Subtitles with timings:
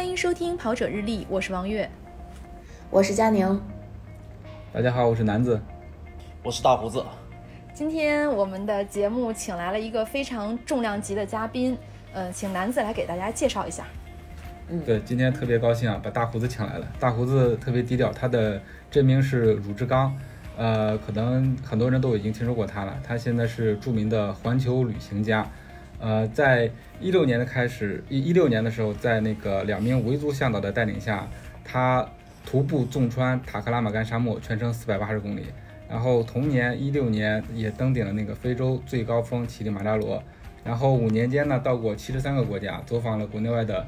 [0.00, 1.86] 欢迎收听《跑者日历》，我是王悦，
[2.88, 3.60] 我是佳宁。
[4.72, 5.60] 大家好，我是南子，
[6.42, 7.04] 我是大胡子。
[7.74, 11.76] 今天我们的节目请来了一个非常重量级的嘉宾，
[12.14, 13.84] 呃，请南子来给大家介绍一下。
[14.70, 16.88] 嗯，对，今天特别高兴啊，把大胡子请来了。
[16.98, 18.58] 大胡子特别低调，他的
[18.90, 20.18] 真名是鲁志刚，
[20.56, 22.98] 呃，可能很多人都已经听说过他了。
[23.06, 25.46] 他现在是著名的环球旅行家，
[26.00, 31.28] 呃，在一六年的开始，一一六年的时候，在那个两名维族向导的带领下，
[31.62, 32.08] 他
[32.46, 35.44] 徒步纵穿塔克拉玛干沙漠，全程四百八十公里。
[35.88, 40.22] 然后同年一六年也登顶了那个非洲最高峰乞力马扎罗，
[40.64, 43.86] 然后五年间呢到过七十三个国家，走访了国内外的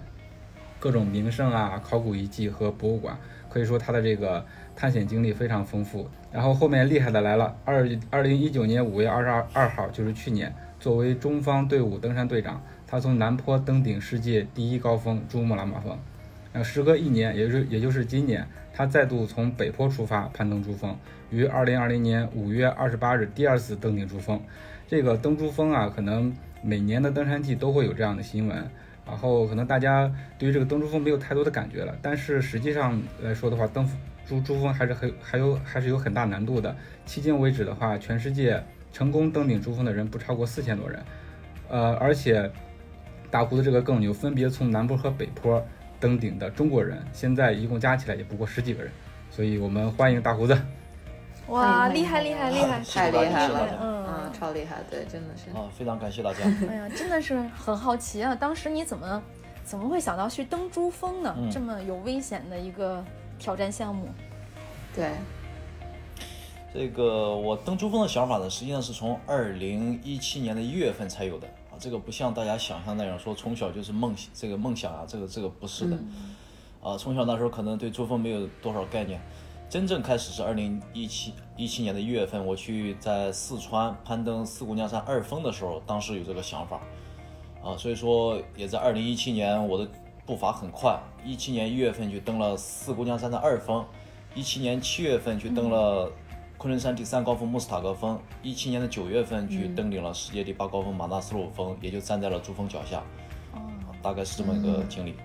[0.79, 3.17] 各种名胜啊、考古遗迹和博物馆，
[3.49, 6.09] 可以说他的这个探险经历非常丰富。
[6.31, 10.53] 然后后面厉害的来了，二二零一九年五月二十二二号，就是去年，
[10.83, 15.97] 作为中方队伍登山队长，他从南坡登顶世界第一高峰珠穆朗玛峰。
[16.53, 20.97] 然后时隔一年，也就是也就是今年，他再度从北坡出发攀登珠峰，
[21.31, 24.41] 于二零二零年五月二十八日第二次登顶珠峰。
[24.89, 28.69] 这个登珠峰啊，可能每年的登山季都会有这样的新闻，
[29.07, 31.97] 然后可能大家对于这个登珠峰没有太多的感觉了。
[32.03, 33.89] 但是实际上来说的话，登
[34.27, 36.75] 珠珠峰还是很还有还是有很大难度的。
[37.07, 38.61] 迄今为止的话，全世界
[38.93, 41.03] 成功登顶珠峰的人不超过四千多人，
[41.69, 42.51] 呃，而且
[43.31, 45.63] 大胡子这个更牛，分别从南坡和北坡。
[46.01, 48.91] 登顶的中国人现在一共加起来也不过十几个人，
[49.31, 50.61] 所以我们欢迎大胡子。
[51.47, 55.49] 哇，厉害厉害厉害，太厉害了，嗯，超厉害，对，真的是。
[55.57, 56.41] 啊，非常感谢大家。
[56.69, 59.23] 哎呀，真的是很好奇啊，当时你怎么
[59.63, 61.33] 怎么会想到去登珠峰呢？
[61.53, 63.05] 这么有危险的一个
[63.39, 64.09] 挑战项目。
[64.97, 65.09] 对。
[66.75, 71.77] 这个我登珠峰的想法呢，实际上是从二零一七年的一月份才有的啊。
[71.79, 75.99] 这个不像大家想象那样说，从小就是梦这个梦想啊，这个这个不是的，
[76.83, 79.21] 啊，从小那时候可能对珠峰没有多少概念，
[79.69, 86.81] 真正开始是二零一七一七年的一月份，我去在四川攀登四姑娘山二峰的时候，当时有这个想法，
[87.63, 89.87] 啊，所以说也在二零一七年我的
[90.25, 93.85] 步伐很快，一七年一月份去登了四姑娘山的二峰，
[94.35, 96.11] 一七年七月份去登了。
[96.63, 103.03] 昆仑山第三高峰穆斯塔格峰，一七年的九月份去登顶了世界第八高峰马纳斯鲁峰，也就站在了珠峰脚下。
[103.53, 103.59] 哦，
[104.01, 105.17] 大概是这么一个经历，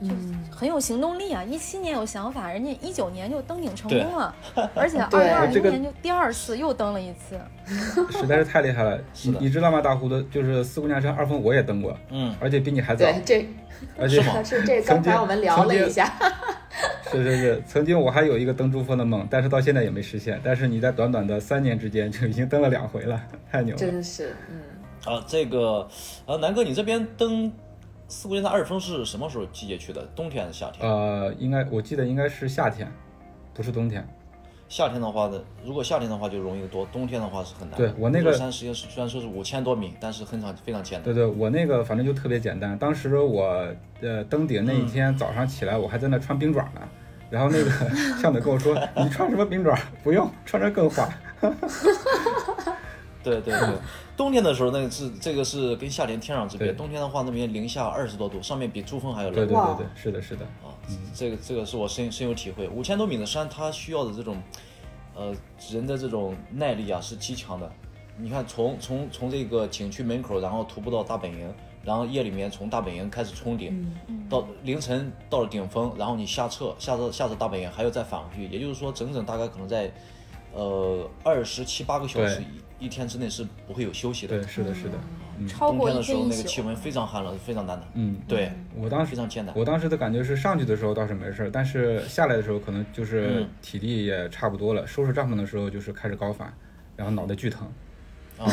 [0.00, 1.44] 嗯很有行动力啊！
[1.44, 4.34] 一七年有想法，人家一九年就登顶成功了，
[4.74, 7.38] 而且 二零二零年就第二次又登了一次，
[8.18, 8.98] 实在是太厉害了。
[9.22, 9.82] 你你知道吗？
[9.82, 13.04] 大胡子就是四姑娘山二峰，我也登过，嗯，而且比你还早。
[13.04, 13.46] 对，这
[14.00, 16.10] 而且是这刚才我们聊了一下。
[17.22, 20.40] 是是是，曾经我还有一个登珠峰的梦，但是到现在也没实现。
[20.42, 23.78] 但是你在短短的三年之间就已经登了两回了，太牛了！
[23.78, 24.60] 真是，嗯。
[25.04, 25.86] 啊，这个，
[26.24, 27.52] 呃，南哥，你这边登
[28.08, 30.02] 四姑娘山二峰是什么时候季节去的？
[30.16, 30.90] 冬天还是夏天？
[30.90, 32.90] 呃，应该我记得应该是夏天，
[33.52, 34.02] 不是冬天。
[34.66, 37.76] 夏天的话呢，如果夏天的话就容易多，冬天的话是很难。
[37.76, 41.04] 对我那个山实际上虽然说是五千多米，但是很长非常艰难。
[41.04, 42.76] 对对，我那个反正就特别简单。
[42.78, 43.68] 当时我
[44.00, 46.80] 呃登顶那一天早上起来，我还在那穿冰爪呢。
[47.30, 47.70] 然后那个
[48.20, 49.76] 向导跟我说：“你穿什么冰爪？
[50.02, 51.08] 不用，穿着更滑。
[53.24, 53.68] ”对对对，
[54.16, 56.72] 冬天的时候那个是这个是跟夏天天壤之别。
[56.74, 59.34] 冬天的话，那边零下二十多度，上面比珠峰还要冷。
[59.34, 60.44] 对对对对，是的，是的。
[60.62, 60.68] 啊，
[61.14, 62.68] 这个这个是我深深有体会。
[62.68, 64.36] 五千多米的山，它需要的这种，
[65.14, 65.34] 呃，
[65.72, 67.72] 人的这种耐力啊是极强的。
[68.18, 71.50] 你看，从从从这个景区门口，然后徒步到大本营。
[71.84, 73.92] 然后夜里面从大本营开始冲顶，
[74.28, 79.92] 到凌晨到了顶峰，然后你下撤，下撤下撤大本营，还要再返回去，也就是说整整大概可能在，
[80.52, 82.42] 呃二十七八个小时
[82.78, 84.38] 一一天之内是不会有休息的。
[84.38, 84.94] 对，是的，是的。
[85.58, 87.86] 冬天的时候那个气温非常寒冷，非常难的。
[87.94, 89.52] 嗯，对我当时非常艰难。
[89.56, 96.54] 我当时的感觉是上去的时候倒是没事儿，但是下来的时候可能就是体力也差不多了，收拾帐篷的时候就是开始高反，
[96.94, 97.66] 然后脑袋巨疼。
[98.36, 98.50] 啊，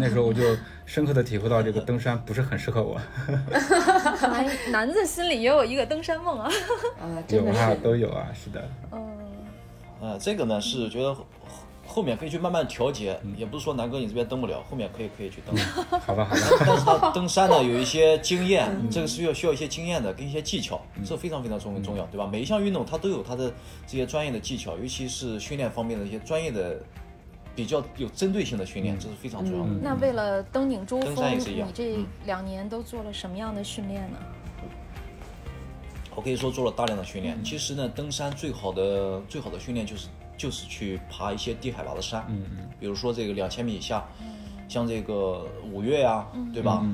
[0.00, 0.42] 那时候我就
[0.84, 3.00] 深刻的体会到这个登山不是很适合我。
[4.72, 6.50] 男子心里也有一个登山梦啊。
[7.00, 8.68] 啊，有啊，都有啊，是的。
[8.90, 9.00] 嗯。
[10.00, 11.24] 呃，这个呢是觉得后
[11.86, 15.54] 后面可以去慢慢调节，也不是说南哥你这边登不了，后面可以可以去登。
[16.04, 16.64] 好吧，好吧。
[16.66, 22.26] 但是他登山呢有一些经验，这个是需要需要一些经验的，跟一些技巧，这非常非常重重要，对吧？
[22.26, 23.52] 每一项运动它都有它的
[23.86, 26.80] 这些专业的技巧，尤其是训练方面的一些专业的。
[27.54, 29.70] 比较有针对性的训练，这是非常重要的。
[29.82, 34.18] 那为了登顶珠峰，你这两年都做了什么样的训练呢？
[36.14, 37.42] 我可以说做了大量的训练。
[37.42, 44.04] 其实呢，登山最好的最好的训练就是就是去爬一些低海拔的山，嗯嗯，比如说这个两千米以下，
[44.68, 46.84] 像这个五岳呀，对吧？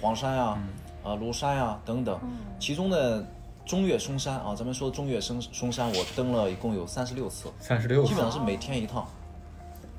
[0.00, 0.58] 黄山呀，
[1.02, 2.20] 啊庐山呀等等。
[2.58, 3.24] 其中呢，
[3.64, 9.06] 中岳嵩山啊，咱们说中岳嵩嵩山，我登了一共有三十六次，三十六，基本上是每天一趟。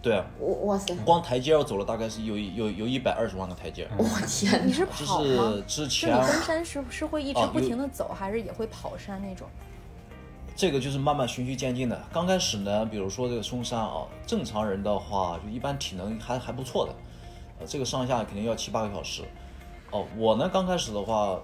[0.07, 0.23] 对，
[0.63, 3.85] 哇塞，光台阶我走了大概是有有有一百二十万个台阶。
[3.97, 5.61] 我天，你是跑吗？
[5.67, 9.45] 之前你登山是是会一直不停的走，还是也会跑山那种？
[10.55, 12.01] 这个就是慢慢循序渐进的。
[12.13, 16.93] 刚开始呢，比如说这个嵩山啊，正常人的话就一般体能还还不错的，
[17.59, 19.23] 呃，这个上下肯定要七八个小时。
[19.91, 21.37] 哦，我呢刚开始的话。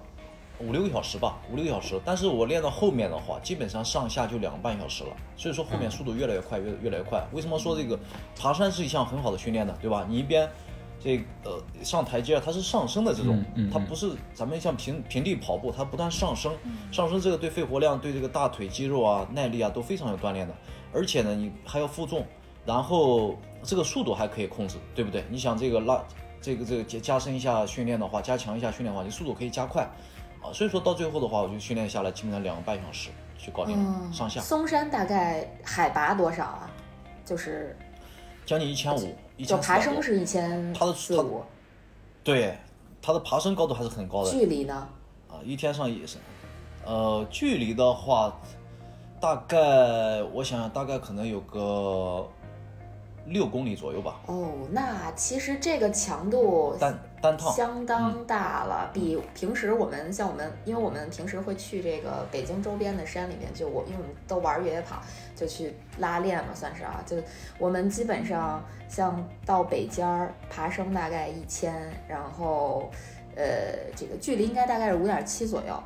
[0.60, 2.00] 五六个小时吧，五六个小时。
[2.04, 5.10] 但是我练到后面的话，基本上上下就两个半小时了。
[5.36, 7.24] 所以说后面速度越来越快，越越来越快。
[7.32, 7.98] 为什么说这个
[8.38, 9.76] 爬山是一项很好的训练呢？
[9.80, 10.06] 对吧？
[10.08, 10.48] 你一边
[11.00, 16.52] 这呃上台阶，它是上升的这种，它不是咱们像平平地跑步，它不断上升，
[16.90, 20.54] 上升这个对肺活量、对这个大腿肌肉啊、耐力啊都非常有锻炼的。
[20.92, 22.24] 而且呢，你还要负重，
[22.64, 25.24] 然后这个速度还可以控制，对不对？
[25.28, 26.02] 你想这个拉
[26.40, 29.90] 这个这个加加深一下训练的话，加强一下训练的话，你速度可以加快。
[30.44, 33.08] 啊，所以说到最后的话，我就训练下来，基本上两个半小时
[33.38, 34.40] 就搞定上下。
[34.42, 36.70] 嵩山大概海拔多少啊？
[37.24, 37.74] 就是
[38.44, 41.42] 将近一千五，就爬升是一千它的四五。
[42.22, 42.58] 对，
[43.00, 44.30] 它的爬升高度还是很高的。
[44.30, 44.86] 距离呢？
[45.28, 46.18] 啊，一天上也是，
[46.84, 48.38] 呃，距离的话，
[49.18, 52.28] 大概我想想，大概可能有个。
[53.26, 54.20] 六公里左右吧。
[54.26, 65.00] 哦，那其实这个强度单单趟相当大了，比平时我们像我们，因为我们平时会去这个北京周边的山里面，就我因为我们都玩越野跑，
[65.34, 67.02] 就去拉练嘛，算是啊。
[67.06, 67.16] 就
[67.58, 71.74] 我们基本上像到北尖儿爬升大概一千，
[72.06, 72.90] 然后
[73.36, 73.44] 呃
[73.96, 75.82] 这个距离应该大概是五点七左右，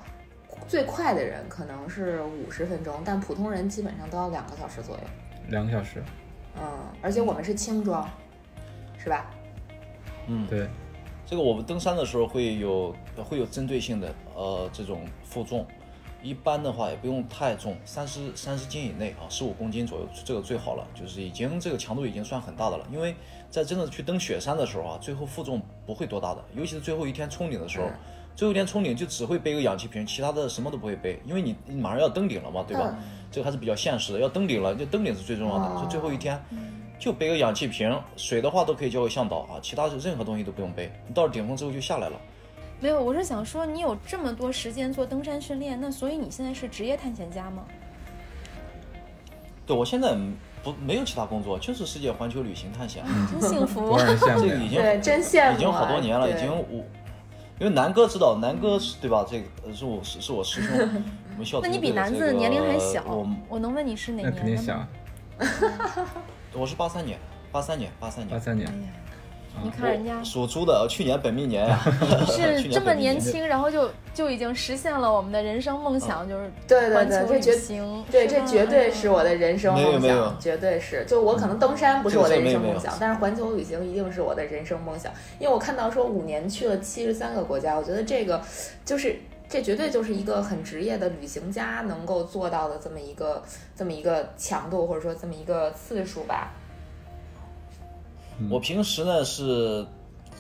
[0.67, 5.02] 最快的人可能是五十分钟，但普通人基本上都要两个小时左右。
[5.49, 6.02] 两个小时。
[6.60, 6.69] 嗯，
[7.00, 8.08] 而且我们是轻装，
[8.99, 9.31] 是吧？
[10.26, 10.69] 嗯，对。
[11.25, 15.66] 这个我们登山的时候会有会有针对性的呃这种负重，
[16.22, 22.87] 一般的话也不用太重，三十三十斤以内啊，十五公斤左右，这个最好了，就是已经这个强度已经算很大的了。
[22.90, 23.14] 因为
[23.50, 27.87] 在真的去登雪山的时候啊，最后负重不会多大的，尤其是最后一天冲顶的时候，
[28.34, 32.99] 最后一天冲顶就只会背个氧气瓶，其他的什么都不会背，因为你马上要登顶了嘛，对吧？
[33.30, 35.82] 这个还是比较现实的，要登顶了，就登顶是最重要的。
[35.82, 36.40] 就最后一天，
[36.98, 40.90] 就背个氧气瓶，水的话都可以交给向导啊，其他任何东西都不用背。
[41.06, 42.16] 你到了顶峰之后就下来了。
[42.80, 47.64] 没有，我是想说，你有这么多时间做登山训练，那所以你现在是职业探险家吗？
[49.66, 50.16] 对，我现在
[50.62, 53.04] 不没有其他工作，就是世界环球旅行探险。
[53.30, 56.86] 真幸福， 这个已经对，真羡慕，已经好多年了，已经五。
[57.60, 59.26] 因为南哥知道，南哥是对吧？
[59.28, 61.02] 这个是我是是我师兄。
[61.62, 63.05] 那你比男子年龄还小，
[63.49, 64.32] 我能问你是哪年？
[64.35, 64.87] 那肯定小。
[66.55, 67.19] 我是八三年，
[67.52, 68.69] 八三年，八三年，八三年。
[69.61, 71.81] 你看人家属猪的，去年本命年 呀，
[72.29, 81.05] 是这么年轻，然后就就已经实现了我们的人生梦想，就是对对对，这绝对这绝对是我的人生梦想，绝对是。
[81.06, 88.40] 就我可能登山不是我的人生梦想，但是环球旅行一定是我的人生梦想，因为我看到说五年去了七十三个国家，我觉得这个
[88.85, 89.19] 就是
[89.49, 93.43] 这绝对就是一个很职业的旅行家能够做到的这么一个
[93.75, 96.53] 这么一个强度，或者说这么一个次数吧。
[98.50, 99.85] 我平时呢是，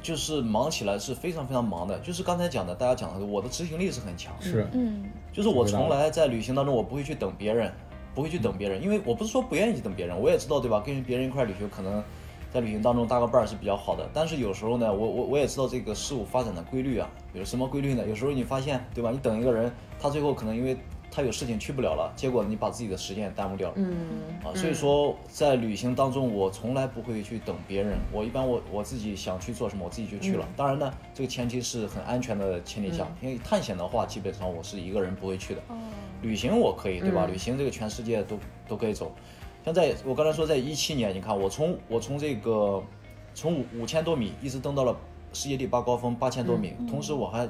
[0.02, 7.72] 就是忙起来是非常非常忙的，就是刚才讲的，大家讲的，我的执行力是很强，是，嗯，就是我从来在旅行当中，我不会去等别人，
[8.14, 10.80] 不会去等别人，因为我不是说不愿意去等别人，我也知道，对吧？
[10.84, 12.04] 跟别人一块旅行，可能
[12.52, 18.06] 在旅行当中搭个伴儿是比较好的，但是有时候呢，我我我也知道这个事物发展的规律啊，有什么规律呢？
[18.06, 19.10] 有时候你发现，对吧？
[19.10, 20.76] 你等一个人，他最后可能因为。
[21.10, 23.74] 他有事情去不了了，结果你把自己的时间也耽误掉了。
[23.78, 27.96] 嗯啊，所以说在旅行当中，我从来不会去等别人。
[28.12, 30.46] 我一般我我自己想去做什么，我自己就去了。
[30.54, 35.62] 当然呢，这个前提是很安全的前提下，因为探险的话，基本上我是一个人不会去的。
[36.20, 37.24] 旅行我可以，对吧？
[37.24, 38.38] 旅行这个全世界都
[38.68, 39.10] 都可以走。
[39.64, 42.82] 像在我刚才说，在一七年，你看我从我从这个
[43.34, 44.96] 从五五千多米一直登到了
[45.32, 47.48] 世界第八高峰八千多米，同时我还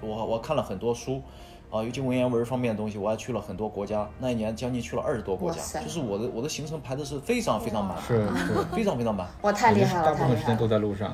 [0.00, 1.22] 我我看了很多书。
[1.68, 4.08] 啊，尤其文言文方面的东西，我还去了很多国家。
[4.20, 9.28] 那一年将近去了二十多国家，就是我的我的行程排的是非常非常满，是 是，非常非常满。
[9.42, 10.04] 我，太厉害了！
[10.04, 11.12] 大部分时间都在路上。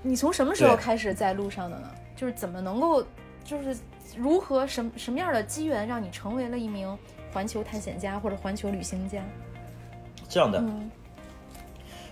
[0.00, 1.90] 你从什么时候开始在路上的呢？
[2.14, 3.04] 就是怎么能够，
[3.42, 3.76] 就是
[4.16, 6.96] 如何什什么样的机缘让你成为了一名
[7.34, 9.20] 环球探险家或者环球旅行家？
[10.28, 10.62] 这样的，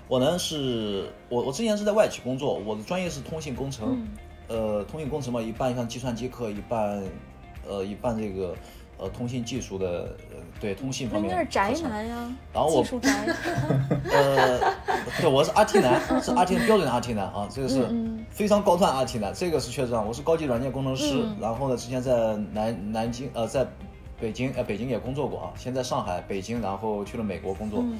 [0.08, 4.04] 我呢是我我之前是在外企工作，我的专业是通信工程。
[4.48, 7.02] 呃，通信工程嘛，一半像计算机课，一半，
[7.66, 8.54] 呃，一半这个，
[8.98, 13.10] 呃通信技术的，呃对通信方面那是宅男呀，然后我技术宅。
[14.12, 14.58] 呃，
[15.20, 21.36] 对，我是 RT 男， 是 RT 标准 RT 男啊，这个是嗯非常高端 RT 男，这个是确实啊，我是高级软件工程师，嗯。
[21.40, 23.66] 然后呢，之前在南南京呃，在
[24.22, 27.98] 北京呃北京也工作过啊，先在上海、北京，然后去了美国工作，嗯。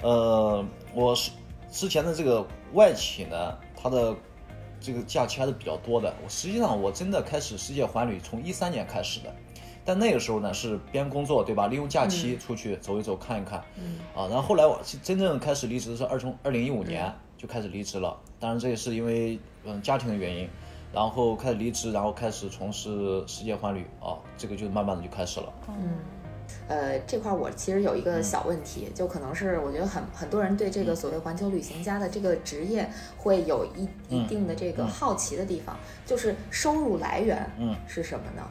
[0.00, 1.32] 呃，我是
[1.72, 4.14] 之前的这个外企呢，它的
[4.78, 6.14] 这个假期还是比较多的。
[6.22, 9.34] 我实际上我真的开始世界环旅从一三年开始的，
[9.84, 11.66] 但那个时候呢是边工作对吧？
[11.66, 13.58] 利用假期出去走一走看一看，
[14.14, 20.48] 啊，然后后来我是真正开始离职是二从二零一五年就开始离职了，当然这也是因为嗯家庭的原因。
[20.96, 25.52] 然后开始离职，然后开始从事世界环旅啊，这个就慢慢的就开始了。
[25.68, 25.98] 嗯
[26.68, 32.88] 呃，这块儿我其实有一嗯个小问题，就可能是我觉得很很多人对这个所谓环球旅行家的这个职业
[33.18, 35.76] 会有一一嗯定的这个好奇的地方，
[36.06, 38.42] 就是收入来源嗯是什么呢？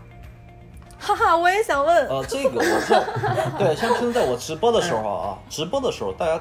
[0.99, 2.07] 哈哈，我也想问。
[2.07, 6.39] 呃，这个我在对，像平时在我直播的时候啊，直播的时候大家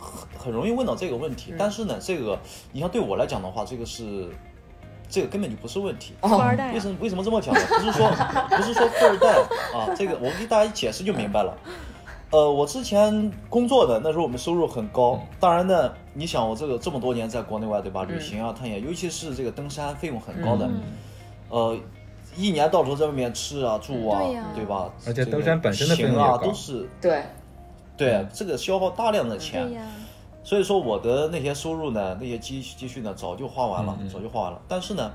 [0.00, 2.36] 很很容易问到这个问题，但是呢，这个
[2.72, 4.28] 你像对我来讲的话，这个是
[5.14, 6.12] 这个根本就不是问题。
[6.22, 7.60] 富二代啊为什么为什么这么讲呢？
[7.68, 8.10] 不是说
[8.48, 9.28] 不是说富二代
[9.72, 11.56] 啊，这个我给大家一解释就明白了。
[12.32, 20.68] 呃，我之前工作的那时候我们收入很高，当然呢，你想我这个这么多年在国内外对吧，旅行啊、探险，尤其是这个登山费用很高的，
[21.48, 21.78] 呃，
[22.36, 24.90] 一年到头在外面吃啊、住啊，对呀吧？
[25.06, 27.22] 而且登山本身的费用行啊，也高都是对，
[27.96, 29.78] 对这个消耗大量的钱对。
[30.44, 34.60] 呀，所以说我的那些收入呢，那些积积蓄呢，早就花完了，早就花完了。
[34.68, 35.12] 但是呢，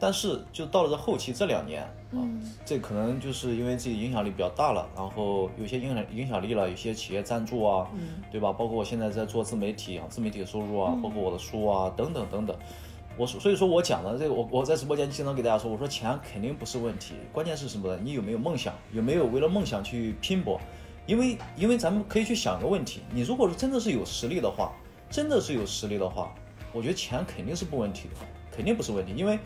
[0.00, 2.18] 但是就到了这后期这两年啊，
[2.64, 7.86] 这可能就是因为自己影响力比较大了，然后有些影响影响力了，有些企业赞助啊，
[8.30, 8.52] 对吧？
[8.52, 12.56] 包括我现在在做自媒体啊，自媒体的收入啊，包括我的书啊，等等等等。
[13.18, 18.00] 我所所以说我讲的这个，我我在直播间经常给大家说，我说钱肯定不是问题，关键是什么呢？
[18.02, 18.72] 你有没有梦想？
[18.92, 20.58] 有没有为了梦想去拼搏？
[21.06, 24.72] 因为因为咱们可以去想个问题，你如果是真的是有实力的话，
[25.10, 26.34] 真的是有实力的话，
[26.72, 28.14] 我觉得钱肯定是不问题的，
[28.54, 29.38] 肯定不是问题，因为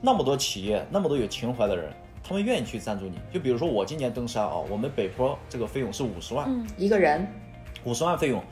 [0.00, 3.18] 那么多企业，那么多有情怀的人，他们愿意去赞助你。
[3.32, 7.26] 就比如说我今年登山啊，我们北坡这个费用是五十万，一个人
[7.84, 8.42] 五十万费用，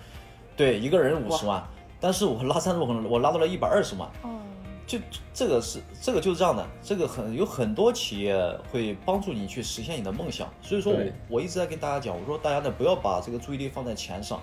[0.57, 1.63] 对，一个人五十万，
[2.01, 4.41] 但是我拉赞助可能我拉到了一百二十万，哦，
[4.87, 4.99] 就
[5.35, 8.37] 这个是这个就是这样的，这个很有很多企业
[8.71, 14.40] 会帮助你去实现你的梦想，所以说我我一直在跟大家讲，我说大家呢不要把这个注意力放在钱上，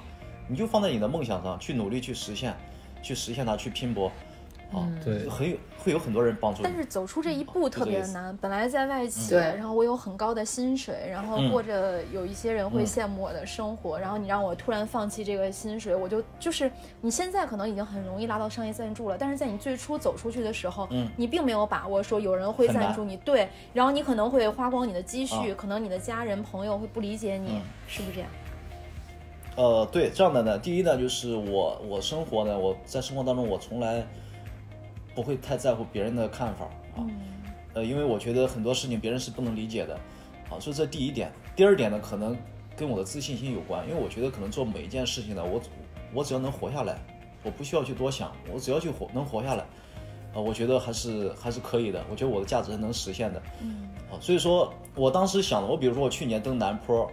[0.48, 2.54] 你就放在你的梦想上去努力去实现，
[3.02, 4.12] 去实现它，去拼搏，
[4.74, 5.28] 啊，对。
[5.30, 6.64] 很有会有很多人帮助你。
[6.64, 6.76] 但。
[6.76, 8.36] 是走出这一步特别的难。
[8.38, 16.70] 本来在外企，对然后我有很高的薪水，然后嗯过着有一些人会嗯羡慕我的生活，然后你让我突然放弃这个薪水，我就就是
[17.02, 21.08] 你现在可能已经很容易拉到商业赞助了，但是在你最初走出去的时候，嗯。
[21.16, 25.56] 你并没有把握说有人会赞助你，对，然后你可能会花光你的积蓄，啊。
[25.58, 27.62] 可能你的家人朋友会不理解你，嗯。
[27.88, 28.30] 是不是这样？
[29.56, 34.04] 呃，对，这样的呢，第一呢，就是我我生活呢，我在生活当中我从来
[35.14, 36.66] 不会太在乎别人的看法
[36.96, 37.06] 啊，
[37.74, 39.96] 呃，因为我觉得很多事情别人是不能理解的，
[40.50, 41.32] 啊，所以这第一点。
[41.56, 42.36] 第二点呢，可能
[42.76, 45.62] 跟我的自信心有关，因为我觉得可能做每一件事情呢，我
[46.14, 46.98] 我只要能活下来，
[47.44, 49.64] 我不需要去多想，我只要去活能活下来，
[50.34, 57.08] 啊、我觉得还是还是可以的，我觉得我的价值是能实现的，嗯，啊，所以说我当时想的，我比如说我去年登南坡，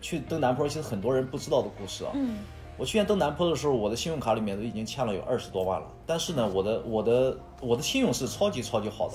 [0.00, 2.38] 去登南坡，其实很多人不知道的故事啊，嗯
[2.76, 5.86] 我去年登南坡的时候，我的信用卡里面都已经欠了有二十多万了。
[6.04, 9.14] 但是呢，我的我的我的信用是超级超级好的。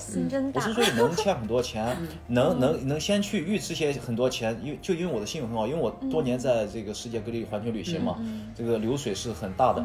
[0.54, 8.16] 我之所以能欠很多钱， 能能能先去预支些很多钱，因为就因为我的信用很好，因为我多年在这个世界各地环球旅行嘛，
[8.56, 9.82] 这个流水是很大的，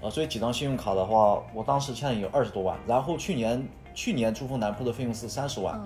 [0.00, 2.78] 啊，所以几张信用卡的话，我当时欠有二十多万。
[2.86, 3.62] 然后去年
[3.94, 5.78] 去年珠峰南坡的费用是三十万，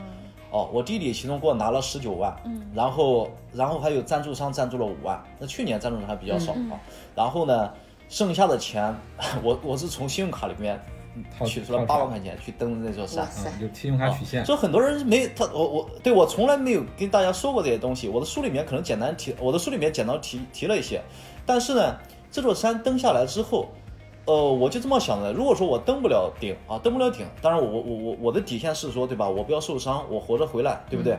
[0.55, 6.79] 哦，我弟弟其中给我拿了十九万，嗯，然后然后还有赞助商赞助了五万，那去年赞助商还比较少啊，
[7.17, 7.73] 然后呢，
[8.09, 8.95] 剩下的钱
[9.43, 10.81] 我我是从信用卡里面
[11.45, 21.03] 取出了八万块钱去登的那座山哇，塞嗯，有信用卡取现，所以很多人没他我我对我从来没有跟大家说过这些东西，我的书里面可能简单提，我的书里面简单提提了一些，
[21.45, 21.97] 但是呢，
[22.31, 23.67] 这座山登下来之后，
[24.27, 29.29] 呃，我就这么想的，如果说我登不了顶啊，登不了顶，当然我我我我的底线是说，对吧？
[29.29, 31.19] 我不要受伤，我活着回来，对不对？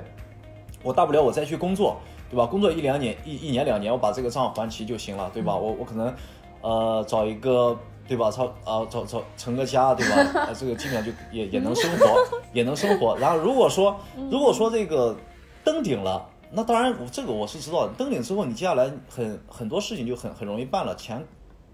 [0.83, 1.97] 我大不了我再去工作，
[2.29, 2.45] 对吧？
[2.45, 5.55] 工作一两年一一年两年，我把这个账还齐就行了，对吧？
[5.55, 6.13] 我我可能
[6.61, 7.77] 呃找一个。
[8.07, 8.29] 对吧？
[8.29, 10.41] 找啊找找成个家，对吧？
[10.45, 13.17] 啊，这个基本上就也也能生活， 也能生活。
[13.17, 15.15] 然后如果说如果说这个
[15.63, 17.93] 登顶了，那当然我这个我是知道的。
[17.97, 21.25] 登顶之后，你接下来很很多事情就很很容易办了，钱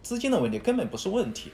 [0.02, 1.52] 资金的问题根本不是问题。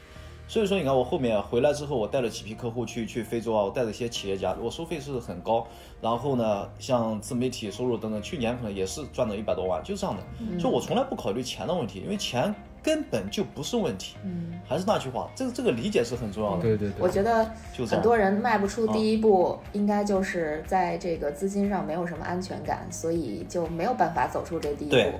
[0.49, 5.67] 所以说，你看我后面回来之后，我带了几批客户去去非洲啊，我带了一些企业家，我收费是很高。
[6.01, 10.23] 然后呢，像自媒体收入等等，去年可能也是赚了一百多万，就是这样的。
[10.57, 14.15] 所以我从来不考虑钱的问题，因为钱根本就不是问题。
[14.23, 16.61] 嗯，还是那句话，这个这个理解是很重要的。
[16.61, 17.51] 对对对，我觉得
[17.85, 25.13] 很多人迈不出第一步，应该就是在这个资金上没有什么安全感，所以就没有办法走出这第一步对。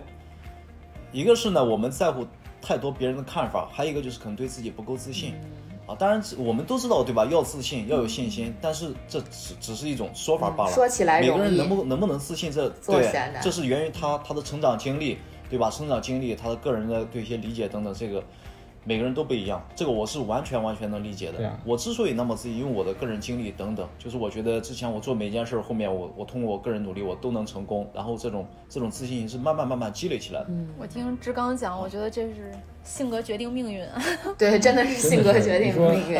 [1.12, 2.26] 一个是呢，我们在乎
[2.68, 5.34] 太多别人的看法，还有一个就是可能对自己不够自信。
[5.86, 7.24] 啊，当然我们都知道，对吧？
[7.32, 10.72] 要自信，要有信心，但是这只只是一种说法罢了。
[10.74, 13.10] 说起来每个人能不能不能自信，这对
[13.42, 15.18] 这是源于他他的成长经历，
[15.50, 15.72] 对吧？
[15.72, 18.22] 成长经历，他的个人的对一些理解等等，这个
[18.88, 21.46] 每个人都不一样，这个我是完全完全能理解的。
[21.46, 30.46] 啊我之所以那么自信，因为我的个人经历等等，就是我觉得之前我做每件事儿，后面我我通过我个人努力，我都能成功，然后这种这种自信心是慢慢慢慢积累起来的。
[30.48, 32.50] 嗯我听志刚讲，我觉得这是
[32.82, 34.02] 性格决定命运啊。
[34.40, 36.18] 对，真的是性格决定命运。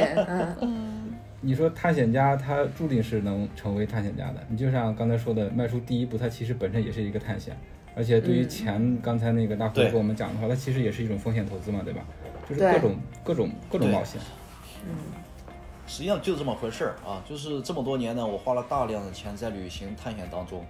[0.60, 7.56] 嗯， 你说探险家他注定是能成为探险家的，你就像刚才说的，迈出第一步，他其实本身也是一个探险，
[7.96, 12.04] 而且对于嗯钱，刚才那个大胡子对跟我们讲的话，他其实也是一种风险投资嘛，对吧？
[12.50, 14.20] 就是各种各种各种冒险。
[14.86, 14.96] 嗯。
[15.90, 20.62] 实际上就这么回事儿啊，就是这么多年呢，我花了大量的钱在旅行探险当中，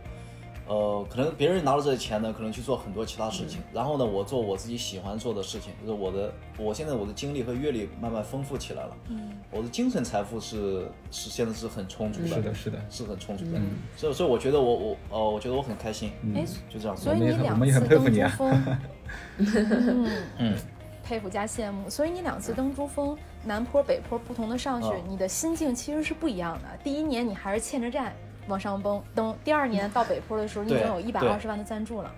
[0.68, 13.60] 呃，可能别人拿了这些钱呢，可能去做很多其他事情，然后呢，我做我自己喜欢做的事情，就是我的，我现在我的经历和阅历慢慢丰富起来了，嗯，我的精神财富是是现在是很充足的，是的，是的，是很充足的，
[13.96, 16.96] 所以所以我觉得我我呃，我觉得我很开心，哎，就这样。
[16.96, 18.30] 所以你两我们也很我们也次服你啊。
[18.38, 18.78] 峰，
[20.38, 20.54] 嗯。
[20.54, 20.56] 嗯，
[21.08, 21.90] 佩服加羡慕。
[21.90, 26.68] 所以你两次登珠峰，南坡北坡不同的上去嗯，你的心境其实是不一样的。
[26.84, 28.14] 第一年你还是欠着债
[28.48, 32.12] 往上蹦，等；第二年到北坡的时候，你已经有一百对二十万的赞助了。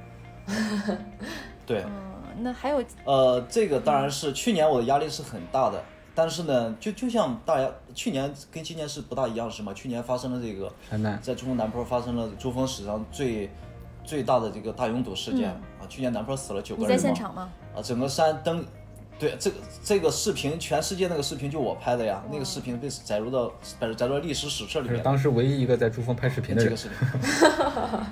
[1.65, 1.93] 对，嗯，
[2.39, 5.83] 那还有呃，这个当然是去年我的压力是很大的，
[6.15, 9.71] 但是呢，就就像大家去年跟今年是不大一样的是吗？
[9.73, 10.71] 去年发生了这个
[11.21, 13.49] 在珠峰南坡发生了珠峰史上最
[14.03, 15.85] 最大的这个大拥堵事件、啊！
[15.87, 17.49] 去年南坡死了九个人嘛在现场吗？
[17.75, 18.65] 啊，整个山登，
[19.19, 24.97] 对这个这个视频，全世界那个视频就我拍的呀，那个视频被载入到载载入到历史史册里面。
[24.97, 26.65] 是当时唯一一个在珠峰拍视频的人。
[26.65, 27.21] 这个视频，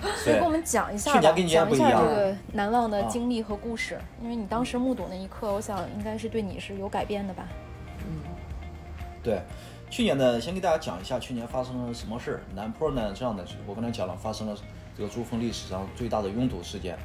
[0.04, 7.48] 对所以给我们讲一下吧，去年跟今年讲一下不一样这个难忘的啊经历和故事，因为你当时目睹那一刻，我想应该是对你是有改变的吧？
[8.06, 8.20] 嗯
[9.24, 9.42] 对，
[9.90, 12.42] 去年呢，先给大家讲一下去年发生了什么事儿。
[12.54, 14.56] 南坡呢，这样的，我刚才讲了，发生了
[14.98, 16.98] 这个珠峰历史上最大的拥堵事件。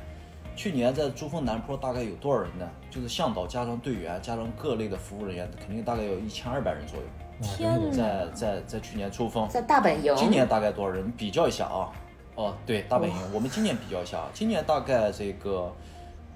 [0.55, 2.69] 去年在珠峰南坡大概有多少人呢？
[2.91, 7.05] 就是向导加上队员加上各类的服务人员，肯定大概有一千二百人左右。
[7.43, 7.91] 天！
[7.91, 11.11] 在在在去年珠峰，在大本营，今年大概多少人？
[11.13, 11.91] 比较一下啊。
[12.37, 15.73] 哦，对，大本营，我们今年比较一下，啊，今年大概这个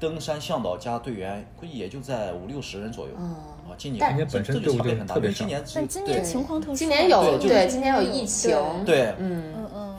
[0.01, 3.13] 登山向导加队员，估计也就在五六十人左右。
[3.19, 3.31] 嗯
[3.69, 9.96] 啊，今年但今年本身就队伍差别很大，今年今年情况特殊，今年有对，今年有疫情，对嗯，嗯嗯。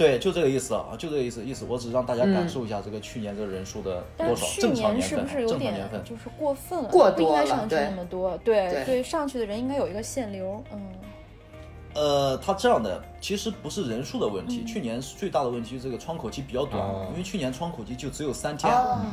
[0.00, 6.04] 对，就这个意思啊，就这个意思，意思，我只是让大家感受一下这个去年这个人数的多少，去正常年份啊，不是有点正常年份。
[6.04, 6.88] 就是过分了？
[6.88, 8.38] 过不应该多了上去对那么多。
[8.38, 10.64] 对对上去的人应该有一个限流。
[10.72, 10.80] 嗯，
[11.92, 19.04] 呃，它这样的其实不是人数的问嗯题，去年最大的问题是这个窗口期比较短，哦因为去年窗口期就只有三天，哦，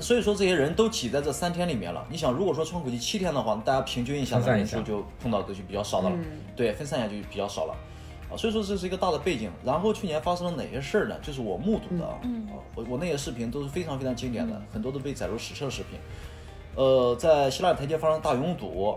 [0.00, 2.04] 所以说这些人都挤在这三天里面了。
[2.10, 7.74] 你想，如果说窗口期七天的话，大家平均一下人数就碰到的就比较少的了，嗯对，分散一下就比较少了。
[8.30, 9.50] 啊，所以说这是一个大的背景。
[9.64, 11.18] 然后去年发生了哪些事儿呢？
[11.20, 15.98] 就是我目睹的啊，啊我我那些视频都是非常非常经典的，很多都被载入史册的视频。
[16.76, 18.96] 呃，在希腊台阶发生大拥堵，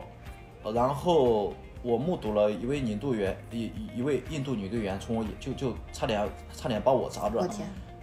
[0.63, 7.45] 呃然后我目睹了一位印度员，一一一位印度女队员从我就就差点差点把我砸着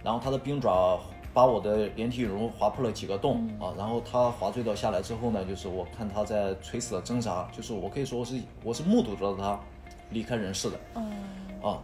[0.03, 0.99] 然后她的冰爪
[1.33, 9.57] 把我的连体羽绒划破了几个洞、啊，然后她滑坠到下来之后呢，就是我看她在垂死的挣扎，就是我可以说我是我是目睹着她
[10.11, 10.79] 离开人世的，
[11.61, 11.81] 啊，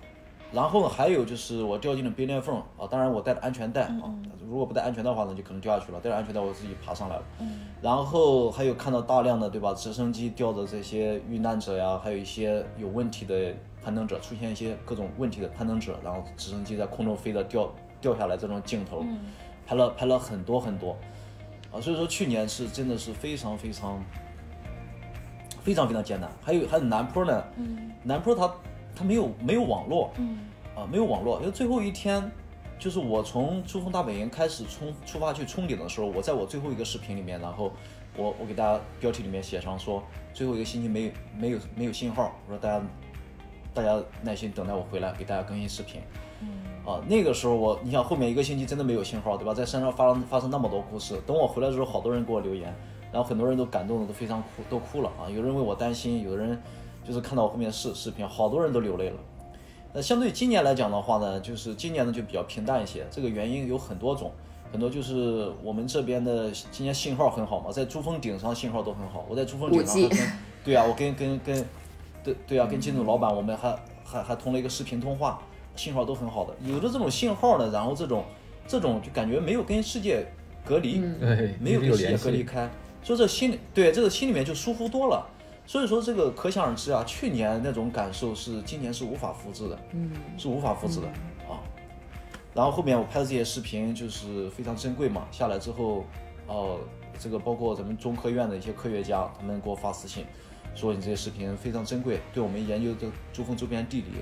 [0.52, 4.14] 然后还有就是我掉进了冰裂缝啊，当然我带了安全带啊，
[4.48, 6.00] 如果不带安全带的话呢，就可能掉下去了。
[6.00, 7.24] 带了安全带，我自己爬上来了。
[7.82, 19.06] 然后还有看到大量的对吧，直升机吊着这些遇难者呀，还有一些有问题的攀登者，出现一些各种问题的攀登者，然后直升机在空中飞的掉掉下来这种镜头，
[19.66, 20.96] 拍了拍了很多很多，
[21.74, 24.02] 啊，所以说去年是真的是非常非常
[25.68, 26.32] 非常非常艰难。
[26.42, 27.44] 还有还有南坡呢，
[28.02, 28.50] 南坡它
[28.96, 30.14] 它没有没有网络，
[30.74, 32.32] 啊没有网络，因为最后一天。
[32.80, 37.72] 就是我从珠峰大本营开始冲出发去冲顶的时候，我在我最后一个视频里面，然后
[38.16, 42.86] 我我给大家标题里面写上说最后一个星期没有没有没有信号，我说大家
[43.74, 46.02] 大家耐心等待我回来给大家更新视频。
[46.86, 49.56] 啊，那个时候我，你想后面一个星期真的没有信号，对吧？
[49.56, 52.72] 在山上发生发生那么多故事，等我回来的时候，好多人给我留言，
[53.12, 55.30] 然后很多人都感动的都非常哭，都哭了啊。
[55.30, 56.62] 有人为我担心，有的人
[57.06, 59.16] 就是看到我后面视视频，好多人都流泪了。
[59.94, 63.06] 那相对今年来讲的话呢，就是今年呢就比较平淡一些。
[63.10, 64.32] 这个原因有很多种，
[64.72, 69.26] 很多就是我们这边的今年信号很好嘛，在珠峰顶上信号都很好。
[69.30, 70.18] 我在珠峰顶上还跟，
[70.66, 71.66] 对啊，我跟跟跟，
[72.24, 75.42] 对对啊，跟金总老板我们还还还通了一个视频通话，
[75.76, 76.54] 信号都很好的。
[76.64, 78.26] 有的这种信号呢，然后这种
[78.68, 80.28] 这种就感觉没有跟世界
[80.66, 82.70] 隔离，对，没有跟世界隔离开，所
[83.04, 85.28] 以这心里对这个心里面就舒服多了。
[85.66, 91.08] 所以说这个可想而知啊，去年那种感受是今年是无法复制的，嗯，是无法复制的
[91.50, 91.60] 啊。
[92.54, 96.06] 然后后面我拍的这些视频就是非常珍贵嘛，下来之后，
[96.48, 96.80] 呃，
[97.20, 100.26] 这个包括咱们中科院的一些科学家，他们给我发私信，
[100.74, 104.22] 说你这些视频非常珍贵，对我们研究这珠峰周边地理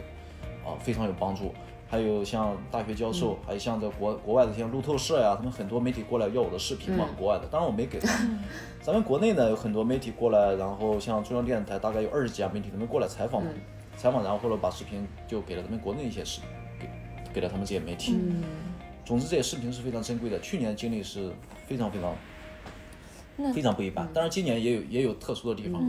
[0.67, 1.53] 啊非常有帮助。
[1.95, 8.09] 还有像大学教授，还有像在国国外的像路透社呀，他们很多媒体过来要我的视频嘛，国外的，当然我没给他。
[8.83, 13.47] 咱们国内呢有很多媒体过来，然后像中央电视台大概有二十几家媒体他们过来采访嘛，
[13.95, 16.41] 采访然后后来把视频就给了咱们国内一些视，
[16.77, 16.89] 给
[17.35, 18.19] 给了他们这些媒体。
[19.05, 21.31] 总之这些视频是非常珍贵的，去年经历是
[21.65, 22.13] 非常非常。
[23.53, 25.83] 非常不一般，当然今年也有也有特殊的地方，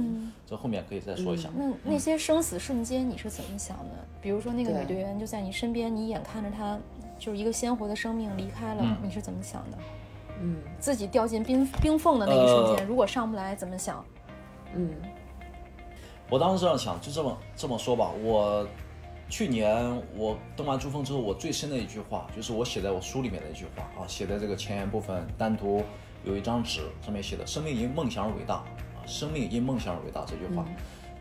[0.44, 1.48] 这后面可以再说一下。
[1.56, 4.04] 那那些生死瞬间你是怎么想的？
[4.20, 6.76] 比如说那个女队员就在你身边，你眼看着她
[7.18, 9.78] 就是一个鲜活的生命离开了，你是怎么想的？
[10.42, 14.04] 嗯，自己掉进冰冰缝的那一瞬间，如果上不来怎么想？
[14.74, 14.90] 嗯，
[16.28, 18.10] 我当时这样想，就这么这么说吧。
[18.22, 18.66] 我
[19.28, 25.82] 去年我登完珠峰之后，我最深的一句话就是我写在我书里面的一句话啊，写在这个前言部分单独。
[26.26, 28.56] 有一张纸上面写的“生命因梦想而伟大”，
[28.98, 30.66] 啊，生命因梦想而伟大这句话，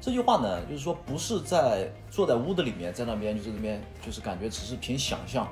[0.02, 5.48] 这句话呢，就是说不是在坐在屋子里面，在那边就是那边就是感觉只是凭想象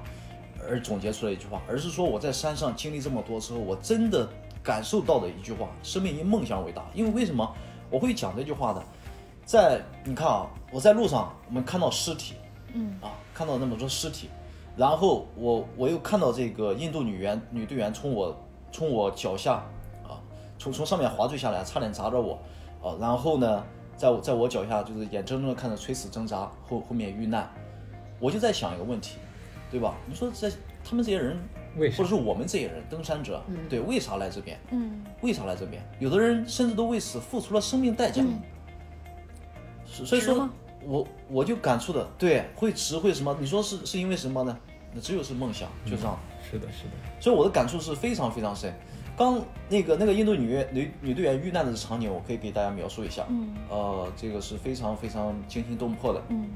[0.68, 4.28] 而总结出来一句话，而是说我在山上经历这么多之后，我真的
[4.64, 6.84] 感受到的一句话：“生命因梦想而伟大”。
[6.96, 7.48] 因为为什么
[7.92, 8.84] 我会讲这句话呢？
[9.46, 12.34] 在你看啊，我在路上，我们看到尸体，
[12.74, 14.30] 嗯，啊，看到那么多尸体，
[14.76, 18.36] 然后我我又看到这个印度女员女队员从我。
[18.74, 19.64] 从我脚下，
[20.04, 20.20] 啊，
[20.58, 22.38] 从从上面滑坠下来，差点砸着我，
[22.82, 23.64] 啊，然后呢，
[23.96, 27.48] 在我在我脚下，就是眼睁睁的看着垂死挣扎，后后面遇难，
[28.20, 29.18] 我就在想一个问题，
[29.70, 29.94] 对吧？
[30.08, 30.50] 你说这
[30.84, 31.38] 他们这些人，
[31.78, 34.60] 为或者是我们这些人登山者，对，为啥来这边？
[34.72, 35.82] 嗯，为啥来这边？
[36.00, 38.24] 有的人甚至都为此付出了生命代价，
[39.86, 40.50] 所以说，
[40.84, 43.38] 我我就感触的，对，会值会什么？
[43.40, 44.58] 你说是是因为什么呢？
[44.92, 46.18] 那只有是梦想，就这样。
[46.54, 48.74] 是的，是的，所以我的感触是非常非常深。
[49.16, 49.40] 刚
[49.70, 53.24] 那个那个印度女女女队员遇难的场景，我可以给大家描述一下。
[53.30, 56.22] 嗯，呃，这个是非常非常惊心动魄的。
[56.30, 56.50] 嗯，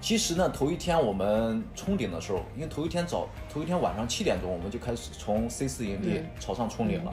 [0.00, 7.12] 其实呢，头一天我们冲顶的时候，因为头一天早头一天晚上七点钟，我们就开始从 C 四营地朝上冲顶了。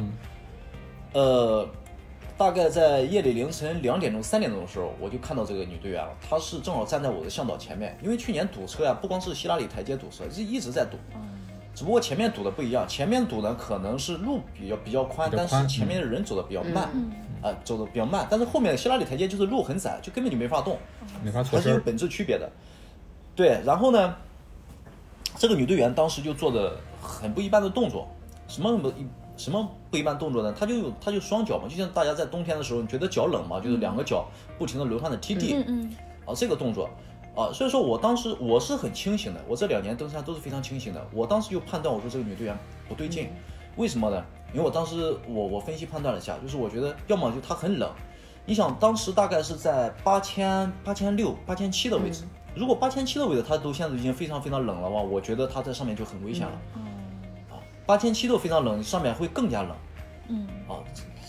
[1.14, 1.68] 呃，
[2.38, 6.16] 大概在夜里凌晨两点钟、三点钟的时候，我就看到这个女队员了。
[6.22, 10.98] 她是正好站在我的向导前面，因为去年堵车呀，不光是希拉里台阶堵车，是一直在堵。
[11.74, 16.90] 只不过前面堵的不一样，前面堵的可能是路比较比较宽，但是前面的人走的比较慢，
[17.42, 18.28] 啊，走的比较慢。
[18.30, 20.78] 但是后面的希拉里台阶就是路很窄，就根本就没法动，
[21.24, 22.50] 没法还是有本质区别的。
[23.34, 24.16] 对，然后呢，
[25.38, 28.08] 这个女队员当时就做的很不一般的动作，
[28.48, 29.08] 什么不一
[29.38, 30.54] 什么不一般动作呢？
[30.60, 34.28] 她就有她就双脚嘛，就像大家在冬天的时候，你觉得脚冷嘛，就是两个脚
[34.60, 35.56] 不停的流汗的踢地，
[36.26, 36.90] 啊，这个动作。
[37.34, 41.08] 啊，所以说我当时我是很清醒的，我这两年登山都是非常清醒的。
[41.14, 42.58] 我当时就判断，我说这个女队员
[42.90, 43.30] 不对劲，
[43.78, 44.22] 为什么呢？
[44.52, 47.90] 因为我当时我我分析判断了一下，就是我觉得要么就她很冷，
[48.46, 56.54] 你想当时大概是在八千八千六八千七的位置，如果八千七的位置她都现在已经非常非常冷了话，我觉得她在上面就很危险了。
[57.50, 59.76] 啊，八千七都非常冷，上面会更加冷。
[60.28, 60.84] 嗯，啊，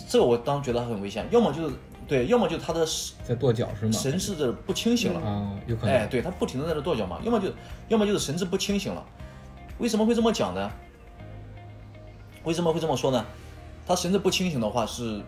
[0.08, 1.76] 这个我当时觉得很危险，要么就是。
[2.08, 2.86] 对，要么就他的
[3.22, 3.92] 在跺脚是吗？
[3.92, 5.94] 神志的不清醒了啊，有可能。
[5.94, 7.48] 哎，对他不停的在这跺脚嘛，要么就，
[7.88, 9.04] 要么就是神志不清醒了。
[9.78, 10.70] 为什么会这么讲呢？
[12.44, 13.24] 为什么会这么说呢？
[13.86, 15.20] 他神志不清醒的话是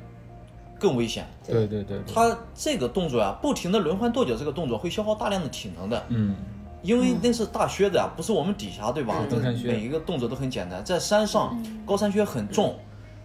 [0.78, 1.26] 更危险。
[1.46, 2.00] 对对对。
[2.12, 6.04] 他这个动作啊，不停的轮换跺脚这个动作会消耗大量的体能的。
[6.08, 6.34] 嗯。
[6.82, 9.24] 因为那是大靴子啊，不是我们底下对吧？
[9.30, 9.68] 登山靴。
[9.68, 12.78] 每一个动作都很简单，在山上高山靴很重。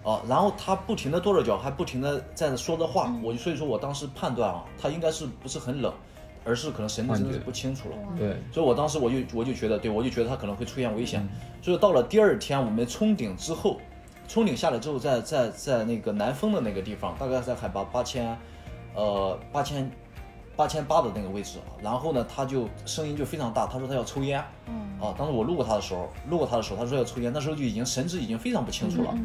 [0.03, 5.93] 啊，然后他不停的跺着脚，还不停的在说着话，我就所以说我当时判断啊，他应该是不是很冷，
[6.45, 7.95] 而是可能神志真的是不清楚了。
[8.17, 11.27] 对，所以我当时我就我就觉得，对我就觉得他可能会出现危险。
[11.61, 13.77] 所以到了第二天我们冲顶之后，
[14.27, 18.37] 冲顶下来之后，在在在那个南峰的那个地方，大概在海拔八千，
[18.95, 19.91] 呃八千
[20.55, 24.39] 八千八的那个位置，然后呢他就声音就非常大，他说他要抽烟。
[25.01, 29.17] 啊，当时我路过他的时候，路过他的时候，他说要抽烟，那时候就已经神志已经非常不清楚了。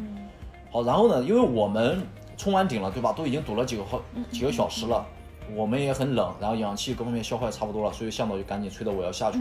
[0.75, 1.23] 好，然后呢？
[1.23, 2.05] 因为我们
[2.37, 3.13] 冲完顶了，对吧？
[3.13, 5.07] 都已经堵了几个好几个小时了，
[5.55, 9.39] 我们也很冷，然后氧气各方面消耗也差不多了，所以向导就赶紧催着我要下去，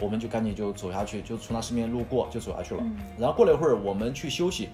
[0.00, 2.82] 我们就赶紧就走下去，就从他身边路过就走下去了。
[3.16, 4.70] 然后过了一会儿，我们去休息，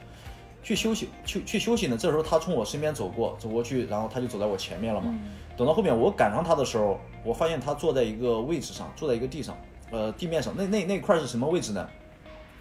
[0.63, 1.97] 去休息，去去休息呢。
[2.01, 5.15] 这时候他从我身边走过，走过去，然后他就走在我前面了嘛。
[5.59, 9.55] 等到后面我赶上他的时候，我发现他坐在一个位置上，坐在一个地上，
[9.91, 10.55] 呃，地面上。
[10.57, 11.87] 那那那块是什么位置呢？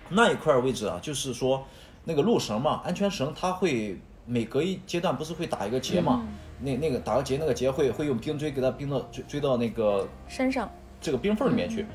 [0.10, 1.63] 那一块位置啊，就是说
[2.07, 6.25] 那个路绳嘛，安全绳，它会每隔一阶段不是会打一个结嘛？
[6.61, 11.85] 那那个打个结，那个结会会用冰锥给它冰到追追到那个山上这个冰缝里面去。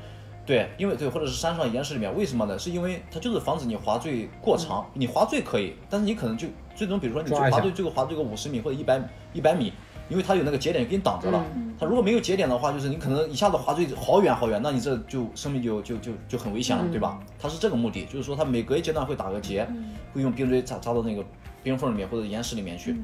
[0.45, 2.59] 对，因为对，或者是山上岩石里面，为什么呢？
[2.59, 4.85] 是因为它就是防止你滑坠过长。
[4.93, 9.01] 你滑坠可以，但是你可能就最终，比如说你滑坠最后滑坠个五十米或者一百
[9.33, 9.73] 一百米，
[10.09, 11.43] 因为它有那个节点给你挡着了。
[11.79, 17.19] 它如果没有节点的话，就是你可能一下子滑坠好远好远，那你这就生命就就就就很危险了，对吧？
[17.39, 19.67] 它是这个目的，就是说它每隔一阶段会打个结，
[20.13, 21.23] 会用冰锥扎扎到那个
[21.61, 22.95] 冰缝里面或者岩石里面去。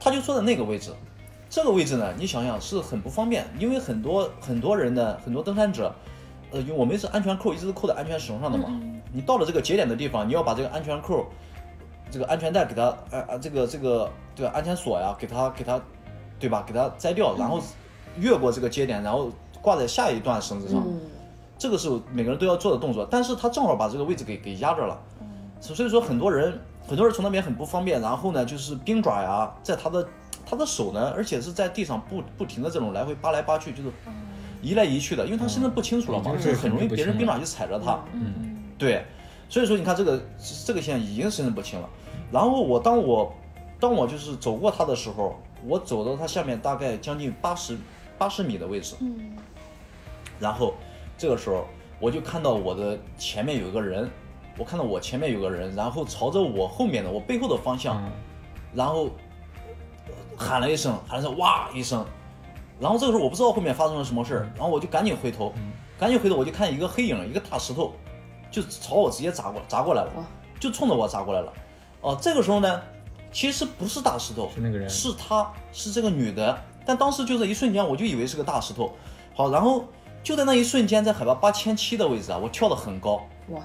[0.00, 0.90] 他就坐在那个位置，
[1.48, 5.94] 这个位置呢，你想想是很不方便，因为很多很多人的，很多登山者，
[6.50, 8.68] 呃，因为我们是安全扣一直是扣在安全绳上的嘛，
[9.12, 11.26] 你到了这个节点的地方，你要把这个安全扣，
[12.10, 15.80] 这个安全带给它，呃呃，这个这个对吧，安全锁呀，给它给它，
[16.38, 17.60] 对吧，给它摘掉，然后
[18.18, 19.30] 越过这个节点，然后
[19.62, 20.84] 挂在下一段绳子上，
[21.58, 25.00] 这个是每个人都要做的动作，但是他正好把这个位置给给压着了，
[25.60, 30.06] 所以说很多人很多人从那边很不方便，然后呢就是冰爪呀，在他的
[30.44, 33.90] 他的手呢，而且是在地上不不停的这种来回扒来扒去，就是
[34.60, 39.04] 移来移去的，因为他身份不清楚了嘛，嗯就是很容易别人冰爪就踩着他，嗯，对，
[39.48, 40.20] 所以说你看这个
[40.66, 41.88] 这个现在已经身份不清了。
[42.32, 43.32] 然后我当我
[43.78, 47.76] 当我就是走过他的时候，我走到它下面大概将近八十
[48.18, 49.36] 八十米的位置，嗯。
[50.38, 50.74] 然后
[51.16, 51.66] 这个时候
[52.00, 54.10] 我就看到我的前面有一个人，
[54.58, 58.12] 我看到我前面有个人，然后朝着我后面的我背后的方向，嗯。
[58.74, 59.08] 然后
[60.36, 62.04] 喊了一声，喊了声哇一声，
[62.80, 65.52] 然后这个时候我不知道后面发生了什么事儿，然后我就赶紧回头，
[65.98, 67.92] 赶紧回头我就看一个黑影，一个大石头，
[68.50, 70.12] 就朝我直接砸过砸过来了，
[70.58, 71.52] 就冲着我砸过来了。
[72.00, 72.82] 哦、这个时候呢，
[73.34, 74.88] 其实不是大石头，是那个人。
[74.88, 78.92] 是她，是这个女的，但当时就这一瞬间，我就以为是个大石头。
[79.34, 79.84] 好，然后
[80.22, 83.60] 就在那一瞬间，在海拔八千七的位置啊，我跳得很高，哇，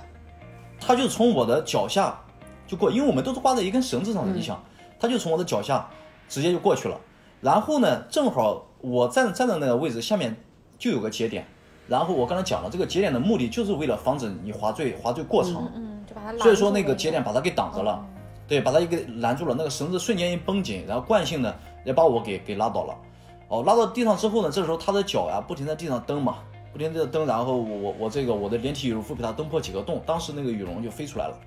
[0.81, 2.19] 他就从我的脚下
[2.65, 4.59] 就过，因为我们都是挂在一根绳子上的，嗯你想，
[4.99, 5.87] 他就从我的脚下
[6.27, 6.99] 直接就过去了。
[7.39, 10.35] 然后呢，正好我站站在那个位置下面
[10.79, 11.45] 就有个节点，
[11.87, 18.05] 然后我刚才讲了，这个节点的目的就是为了防止你滑坠滑坠过长，嗯，就把它拦所以说那个节点把它给挡着了，哦
[18.49, 21.53] 对，把他一个拦住了，那个绳子瞬间一绷紧，然后惯性呢
[21.85, 22.97] 也把我给给拉倒了。
[23.47, 26.39] 哦，拉到地上之后呢，这时候他的脚呀不停在地上蹬嘛，
[26.73, 31.37] 不停地蹬，然后我我我这个我的连体羽绒服被他蹬破几个洞，当时那个羽绒就飞出来了。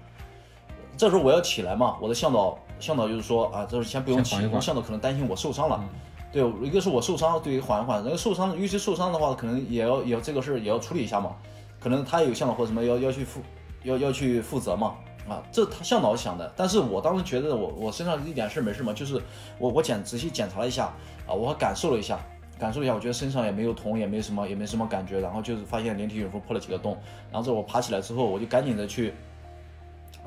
[0.96, 5.84] 这时候我要起来嘛，我的向导向导就是说啊，这时候先不用起，先缓一缓因为向导可能担心我受伤了。
[6.30, 8.02] 对，一个是我受伤，对，缓一缓。
[8.04, 11.34] 那个受伤，尤其受伤的话，可能也要也要这个事儿也要处理一下嘛。
[11.80, 13.40] 可能他也有向导或什么要要去负
[13.82, 14.94] 要要去负责嘛。
[15.28, 19.20] 啊，这他向导想的，但是我当时觉得我我身上一点事儿没事嘛，就是
[19.58, 20.92] 我我检仔细检查了一下
[21.26, 22.18] 啊，我还感受了一下，
[22.58, 26.96] 感受了一下，我觉得身上也没有痛，也没什么也没什么感觉，然后就是发现连体羽绒服破了几个洞，
[27.30, 29.14] 然后这我爬起来之后，我就赶紧的去，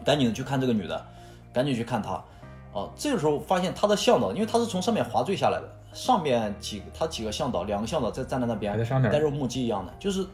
[0.03, 1.05] 赶紧的去看这个女的，
[1.51, 2.23] 赶紧去看她，
[2.71, 10.25] 哦、这个时候发现她的向导，因为她是从上面滑坠下来的，上面几她几个向导，两个向导在站在那边还在上面呆若木鸡一样的，就是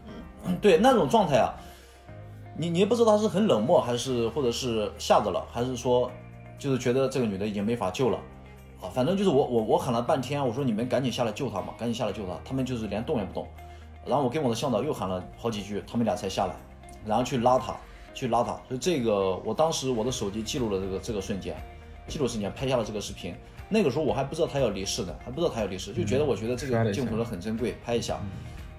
[0.62, 1.54] 对那种状态啊，
[2.58, 6.12] 你你也不知道他是很冷漠，还是或者是吓着了，还是说
[6.60, 8.18] 就是觉得这个女的已经没法救了
[8.82, 8.90] 啊？
[8.94, 13.48] 反正就是我我我喊了半天，我说你们赶紧下来救她嘛，赶紧下来救她，他们就是连动也不动。
[14.06, 16.56] 然后我跟我的向导又喊了好几句，他们俩才下来，
[17.06, 17.76] 然后去拉她，
[18.14, 18.52] 去拉她。
[18.68, 21.56] 所以这个我当时我的手机记录了这个这个瞬间，
[22.08, 23.34] 记录瞬间拍下了这个视频。
[23.70, 28.20] 那个时候我还不知道她要离世呢，还不知道她要离世，就觉得我觉得这个镜头很珍贵，拍一下。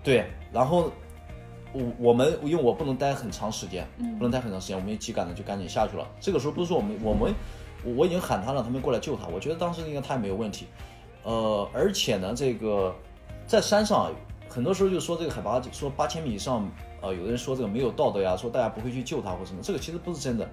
[0.04, 0.90] 对，然后
[1.72, 3.86] 我我们因为我不能待很长时间，
[4.18, 6.06] 不能待很长时间，我们也急赶的就赶紧下去了。
[6.20, 7.34] 这个时候不是说我们我们
[7.84, 10.66] 我我已经喊他了他们过来救他，我觉得当时应该他也没有问题。
[11.24, 12.94] 呃，而且呢，这个
[13.46, 14.12] 在山上
[14.48, 16.68] 很多时候就说这个海拔说八千米以上，
[17.00, 20.48] 呃，有的人说这个没有道德呀，说大家不会去救他或什么，这个其实不是真的。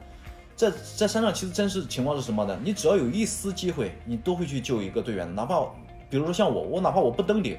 [0.55, 2.60] 在在山上，其实真实情况是什么呢？
[2.63, 5.62] 你只要有一丝机会，你都会去救一个队员的，哪怕
[6.10, 7.58] 比如说像我，我哪怕我不登顶，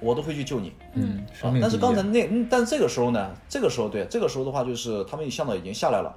[0.00, 0.72] 我都会去救你。
[0.94, 1.24] 嗯，
[1.60, 6.16] 但是刚才那，嗯但这个时候呢，这个时候对，这个时候的话就是他们向导已经下来了，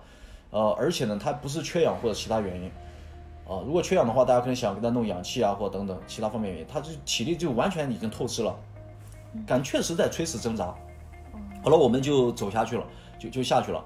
[0.51, 2.67] 呃，而且呢，他不是缺氧或者其他原因，
[3.47, 8.55] 啊、如果缺氧的话，大家可能想给他弄氧气啊，或等等其他方面原因，他就体力就完全已经透支了，
[9.45, 10.73] 感确实在垂死挣扎。
[11.61, 12.83] 好了我们就走下去了，
[13.17, 13.83] 就就下去了，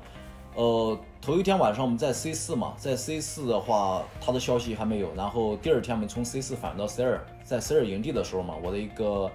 [0.56, 5.14] 呃，头一天晚上我们在 C 四嘛，在 C 四的话，他的消息还没有。
[5.16, 9.32] 然后第二天我们从 C 四返到 C 二，在 C 二营地的时候嘛，我的一个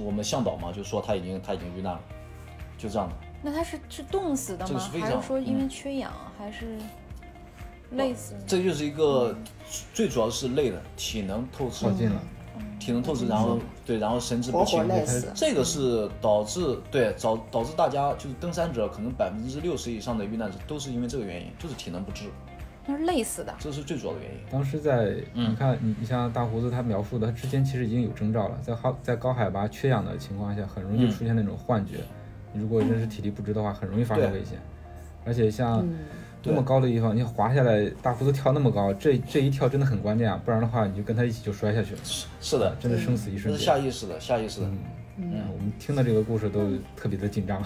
[0.00, 2.00] 我们向导嘛就说他已经他已经遇难了，
[2.76, 3.14] 就这样的。
[3.40, 4.80] 那他是是冻死的吗？
[5.00, 6.76] 还是说因为缺氧，还是
[7.92, 8.34] 累死？
[8.46, 9.34] 这就是一个
[9.94, 11.92] 最主要是累的，体能透支了，
[12.80, 14.84] 体能透支，然后对，然后神志不清，
[15.34, 22.24] 这个是导致对导导致大家就是登山者可能百分之六十以上的遇难者都是因为这个原因，就是体能不支。
[22.90, 24.38] 那是累死的，这是最主要的原因。
[24.50, 31.96] 当时在你看你你像大胡子他描述的，他之前其实已经有征兆了，在高在高海拔缺氧的情况下，很容易出现那种幻觉。
[32.54, 34.58] 如果真是体力不支的话，很容易发生危险。
[35.26, 35.86] 而且像
[36.42, 40.40] 那么高的地方，你滑下来，大胡子跳那么高，这这一跳真的很关键啊！
[40.42, 42.00] 不然的话，你就跟他一起就摔下去了。
[42.02, 43.58] 是是的，真的生死一瞬间。
[43.58, 44.70] 是下意识的，下意识的。
[45.18, 47.62] 嗯，我们听的这个故事都特别的紧张。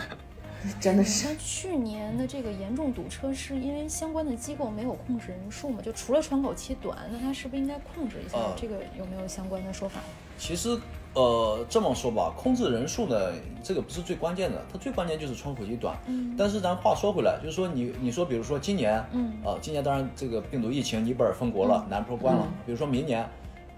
[0.80, 1.36] 真的是。
[1.38, 5.80] 去年的这个严重堵车，是因为相关的机构没有控制人数嘛？
[5.82, 8.38] 就除了窗口期短，那他是不是应该控制一下？
[8.56, 10.00] 这个有没有相关的说法？
[10.38, 10.78] 其实。
[11.14, 13.14] 呃，这么说吧，控制人数呢，
[13.62, 15.94] 这个不是最关键的，它最关键就是窗口期短。
[16.06, 16.34] 嗯。
[16.38, 22.48] 但是咱话说回来，就是说你你说，比如说今年，嗯，啊，今年当然这个病毒疫情，尼泊尔封国了，南坡关了。
[22.64, 23.20] 比如说明年，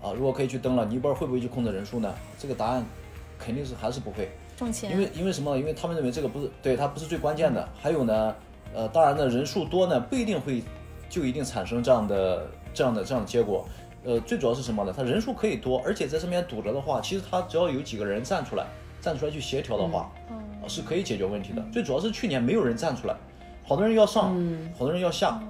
[0.01, 2.15] 啊，如果可以去登了，尼泊尔会不会去控制人数呢？
[2.39, 2.85] 这个答案
[3.37, 4.31] 肯定是还是不会。
[4.57, 4.91] 挣钱。
[4.91, 5.57] 因为因为什么？
[5.57, 7.69] 因为他们认为这个不是对它不是最关键的。
[7.81, 8.35] 还有呢，
[8.75, 10.63] 呃，当然呢，人数多呢不一定会
[11.09, 13.67] 就一定产生这样的这样的这样的结果。
[14.05, 14.93] 呃，最主要是什么呢？
[14.95, 18.67] 他人数可以多，而且在这边堵着的话，其实他只要有几个人站出来，
[19.01, 20.13] 站出来去协调的话，
[20.69, 21.65] 是可以解决问题的。
[21.73, 23.17] 最主要是去年没有人站出来，
[23.65, 24.35] 好多人要上，
[24.79, 25.43] 好多人要下，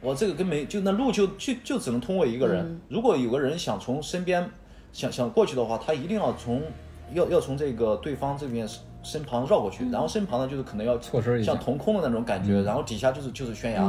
[0.00, 2.80] 我这个跟没就那路就就就只能通过一个人。
[2.88, 4.48] 如果有个人想从身边
[4.92, 6.62] 想想过去的话，他一定要从
[7.14, 8.68] 要要从这个对方这边
[9.02, 11.00] 身旁绕过去，然后身旁呢就是可能要
[11.42, 13.82] 像腾空的那种感觉，然后底下就是就是悬崖，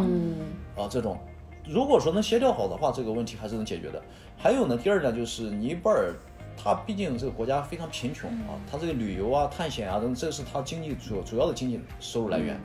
[0.76, 1.18] 啊这种。
[1.66, 4.02] 如果说能协调好的话，这个问题还是能解决的。
[4.38, 6.14] 还有呢，第二呢，就是尼泊尔，
[6.58, 12.60] 它毕竟这个国家非常贫穷啊，它这个旅游啊、探险啊等，这是它经济主主要的经济收入来源，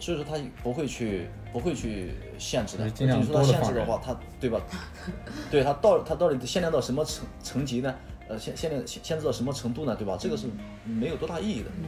[0.00, 2.88] 所以说它不会去不会去限制的。
[2.90, 4.58] 就是说它限制的话，它对吧？
[5.50, 7.94] 对它到它到底限量到什么层层级呢？
[8.28, 9.94] 呃，限限量限制到什么程度呢？
[9.96, 10.16] 对吧？
[10.18, 10.46] 这个是
[10.84, 11.70] 没有多大意义的。
[11.82, 11.84] 嗯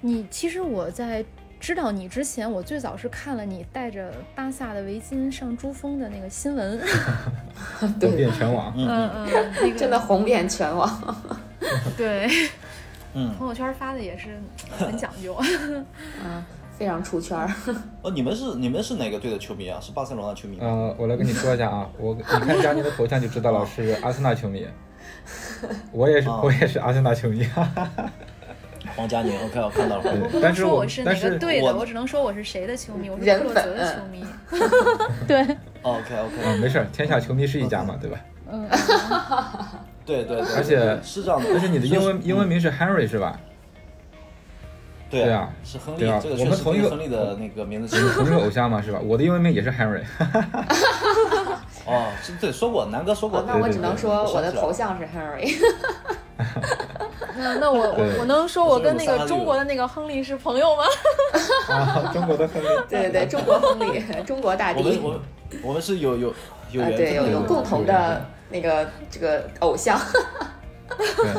[0.00, 1.24] 你其实我在。
[1.58, 6.78] 知道你之前，我最早是看了你带着巴萨的围巾上珠峰的那个新闻，
[7.80, 8.86] 红遍全网，嗯
[9.26, 9.26] 嗯，
[9.76, 11.24] 真的红遍全网，
[11.96, 12.28] 对，
[13.14, 14.38] 嗯，朋友圈发的也是
[14.78, 15.34] 很讲究，
[16.22, 16.44] 嗯，
[16.78, 17.38] 非常出圈。
[18.02, 19.78] 哦，你们是你们是哪个队的球迷啊？
[19.80, 20.58] 是巴塞罗那球迷？
[20.60, 24.66] 呃，我来跟你说一下啊，我你看佳宁的头像就知道了，是阿森纳球迷，
[25.92, 27.46] 我也是我也是阿森纳球迷。
[28.94, 30.28] 黄佳宁，OK，我看到了。
[30.30, 34.24] 不能说我是哪个队的，我只能说我是谁的球迷，我是克洛泽的球迷。
[35.26, 35.42] 对
[35.82, 38.18] ，OK，OK，没事，天下球迷是一家嘛，对吧？
[38.50, 38.66] 嗯，
[40.06, 43.38] 对对对，而且是这样的，而且你的英文英文名是 Henry 是吧？
[45.08, 48.98] 对啊，是亨利，对啊，这个我们同一个亨利的那个名字，同一个偶像嘛，是吧？
[49.02, 50.02] 我的英文名也是 Henry。
[51.86, 53.44] 哦，是对，说过，南哥说过。
[53.46, 55.56] 那我只能说我的头像是 Henry。
[57.38, 60.84] 那那我我我能说我跟那个中国的那个亨利是朋友吗？
[61.68, 64.80] 啊，中国的亨利，对对对，中国亨利，中国大帝。
[64.80, 65.20] 我们我们
[65.62, 66.34] 我们是有有
[66.72, 70.00] 有对有有共同的那个这个偶像。
[70.88, 71.30] 对，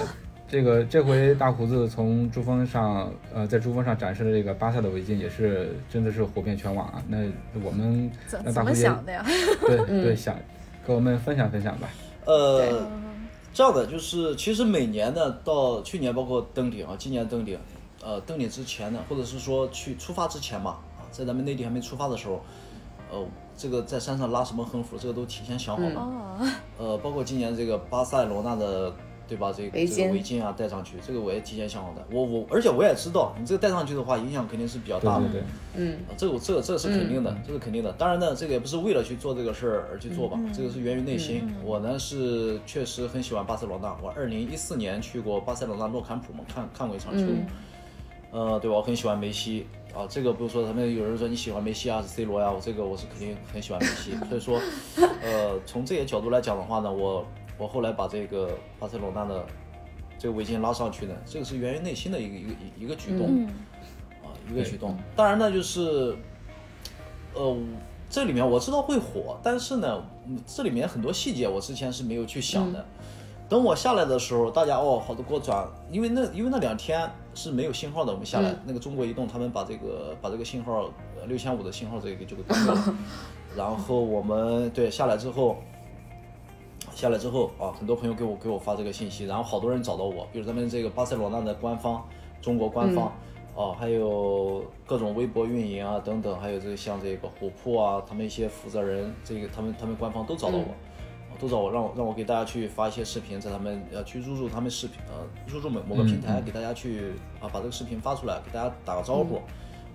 [0.47, 7.03] 这个这回大胡子从珠峰上呃在珠峰上展示的这个巴萨的围巾也是真的是火遍全网啊。
[7.07, 7.17] 那
[7.63, 8.11] 我们
[8.43, 9.25] 那大胡子想的呀？
[9.61, 10.35] 对对，想
[10.85, 11.89] 跟我们分享分享吧。
[12.25, 12.87] 呃。
[13.53, 17.57] 这样的就是，其实每年呢，到去年包括登顶啊，今年登顶，
[18.03, 22.39] 呃，登顶之前呢，或者是说去出发之前嘛，啊，在咱们内地还没出发的时候，
[23.11, 23.25] 呃，
[23.57, 26.39] 这个在山上拉什么横幅，这个都提前想好了，
[26.77, 28.93] 呃，包括今年这个巴塞罗那的。
[29.27, 29.53] 对吧？
[29.55, 32.05] 这个这个围巾啊，戴上去，这个我也提前想好的。
[32.11, 35.25] 我我，而且我也知道，你这个戴上去的话，影响肯定是比较大的。
[35.25, 35.43] 对对对。
[35.75, 35.97] 嗯。
[36.17, 37.91] 这个这个这个是肯定的，这是肯定的。
[37.93, 41.47] 当然呢，这个也不是为了去做这个事儿而去做吧，这个是源于内心。
[41.63, 47.25] 我呢是确实很喜欢巴塞罗那，我二零一四年去过巴塞罗那诺坎普嘛，看看过一场球。
[47.25, 47.45] 嗯。
[48.29, 48.75] 呃，对吧？
[48.75, 54.11] 我很喜欢梅西啊，这个不是说他们有人说你喜欢梅西啊，是 C 罗呀，我这个我是肯定很喜欢梅西。
[54.27, 54.59] 所以说，
[55.23, 57.25] 呃，从这些角度来讲的话呢，我
[57.57, 59.45] 我后来把这个巴塞罗那的。
[60.19, 63.45] 这个围巾拉上去的，这个是源于内心的一个一个一一个举动，
[64.23, 64.97] 啊，一个举动。
[65.15, 66.17] 当然呢，就是，
[67.35, 67.55] 呃，
[68.09, 70.03] 这里面我知道会火，但是呢，
[70.47, 72.83] 这里面很多细节我之前是没有去想的。
[73.47, 80.89] 等我下来的时候，大家哦，好多给我转，因为那因为那两天是没有信号的，我们下来、那个中国移动他们把这个把这个信号
[81.27, 82.95] 六千五的信号这个就给关掉了，
[83.55, 85.57] 然后我们对下来之后。
[86.97, 92.03] 下来之后啊，很多朋友给我给我发这个信息，然后好多人找到我，比如咱们这个巴塞罗那的官方，
[92.41, 93.13] 中国官方，
[93.53, 109.35] 哦、还有各种微博运营啊等等，还有这个像这个虎扑啊，他们一些负责人，这个他们他们官方都找到我，啊都找我让我让我给大家去发一些视频，在他们呃去入驻他们视频呃入驻某某个平台，给大家去啊把这个视频发出来，给大家打个招呼，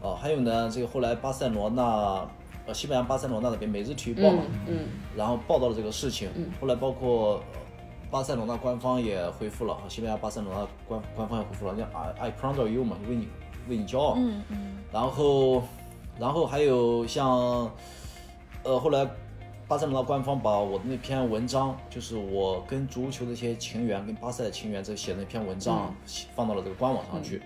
[0.00, 2.24] 啊还有呢这个后来巴塞罗那。
[2.66, 6.30] 呃，西班牙巴塞罗那那边《每日体育报》嘛，嗯然后报道了这个事情。
[6.60, 7.60] 后来包括呃
[8.10, 13.28] 巴塞罗那官方也回复了，西班牙巴塞罗那官官方也回复了，叫 I I proud of you 嘛，为你
[13.68, 14.14] 为你骄傲。
[14.16, 15.62] 嗯嗯然后，
[16.20, 17.70] 然后还有像，
[18.62, 19.08] 呃，后来
[19.66, 25.94] 巴塞罗那官方把我的那篇文章，就是我跟足球的一些情缘，跟巴塞的情缘，这写的那篇文章，
[26.36, 27.42] 放到了这个官网上去。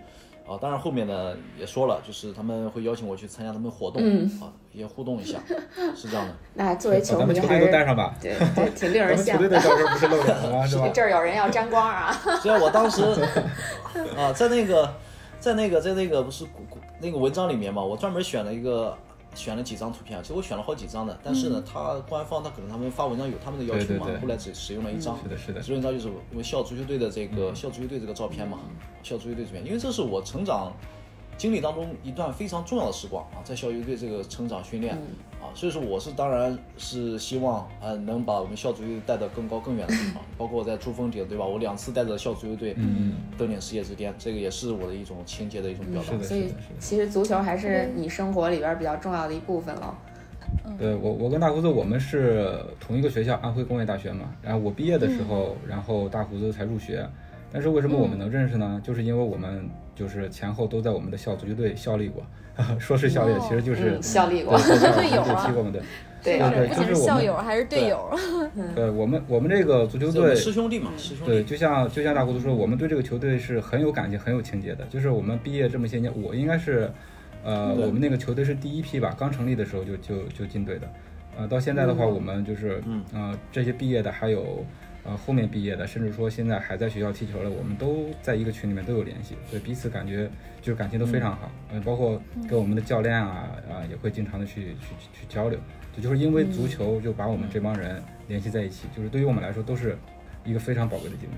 [0.48, 4.00] 啊，当然后面呢也说了，就是他们会邀请我去参加他们活动，
[4.40, 5.38] 啊，也互动一下，
[5.96, 6.32] 是这样的。
[6.54, 8.14] 那作为把咱们球球迷还是队都带上吧。
[8.22, 9.48] 对对，挺令 人羡慕的。
[9.48, 10.64] 们球队的照片不是露脸了吗？
[10.68, 10.88] 是吧？
[10.94, 12.12] 这儿有人要沾光啊！
[12.40, 13.02] 虽然我当时
[14.16, 14.94] 啊，在那个，
[15.40, 18.96] 在那个，在那个不是古古那个文章里面嘛，我专门选了一个，
[19.36, 25.62] 选了几张图片，其实我选了好几张的，但是呢，他官方他可能他们发文章有他们的要求嘛后来只使用了一张，是的是的。
[25.62, 28.58] 使用一张就是我们校足球队的这个校足球队这个照片嘛，
[29.02, 30.72] 校足球队这边，因为这是我成长。
[31.36, 34.94] 经历当中一段非常重要的时光啊，在校球队这个成长训练、
[35.40, 41.44] 啊，所以说我是当然是希望呃能把我们校足球队带到更高更远的地方， 包括我在珠峰顶对吧？
[41.44, 42.74] 我两次带着校足球队
[43.36, 46.18] 登顶世界之巅，这个也是我的一种情节的一种表达。
[46.22, 46.52] 所以。
[46.78, 49.96] 其实足球还是你生活里边比较重要的一部分了。
[50.78, 54.32] 对我，我跟大胡子我们是同一个学校，安徽工业大学嘛。
[54.42, 57.06] 然后我毕业的时候，然后大胡子才入学。
[57.52, 58.80] 但是为什么我们能认识呢？
[58.84, 62.22] 就是因为我们就是前后都在我们的校足球队效力过。
[62.78, 65.82] 说是效力，其实就是嗯效力过 队友啊踢过嘛，对。
[66.22, 66.38] 对
[66.68, 68.10] 就是是我们校友，还是队友。
[68.74, 74.84] 对我们我们这个足球队师兄弟嘛，师兄对，就像就像大胡子说，我们对这个球队是很有感情、很有情节的。
[74.86, 76.90] 就是我们毕业这么些年，我应该是，
[77.44, 80.88] 呃，我们那个球队是第一批吧，刚成立的时候就就就进队的。
[81.38, 84.64] 呃，到现在的话，我们就是，嗯呃，这些毕业的，还有
[85.06, 90.28] 呃后面毕业的，甚至说现在还在学校踢球的，我们都在一个群里面都有联系，所以彼此感觉
[90.60, 91.50] 就是感情都非常好。
[91.72, 95.58] 嗯、包括跟我们的教练啊啊、也会经常的去去去去交流。
[95.96, 99.96] 就就是因为足球就把我们这帮人联系在一起，就是对于我们来说都是
[100.44, 101.34] 一个非常宝贵的经历。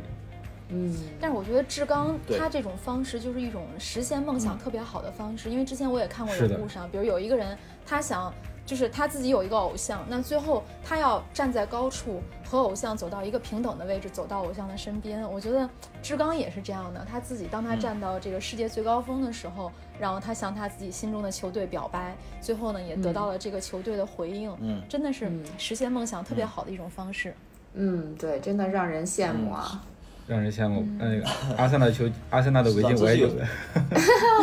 [0.71, 7.57] 嗯，但是我觉得志刚他这种方式就是一种实现梦想特别好的方式，因为之前我也看过是的有故事啊，比如有一个人
[7.87, 8.33] 他想
[8.69, 15.23] 就是他自己有一个偶像，那最后他要站在高处和偶像走到一个平等的位置，走到偶像的身边。
[15.33, 15.66] 我觉得
[16.03, 27.35] 志刚也是这样的，他自己当他站到这个世界最高峰的时候，然后他向他自己心中的球队表白，最后呢也得到了这个球队的回应，嗯真的是实现梦想特别好的一种方式。
[27.73, 29.83] 嗯，对，真的让人羡慕啊！
[30.29, 30.87] 让人羡慕。
[30.99, 31.24] 那个
[31.57, 33.47] 阿森纳球，阿森纳的围巾我也有的，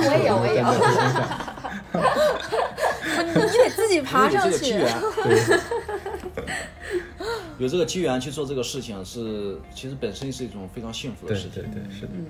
[0.01, 0.65] 我也有， 我也有。
[3.27, 4.75] 你得自己爬上去。
[7.57, 11.63] 有这个机缘去做这个事情是，其实本身是一种非常幸福的事情。
[11.63, 12.09] 对对，是的。
[12.13, 12.25] 嗯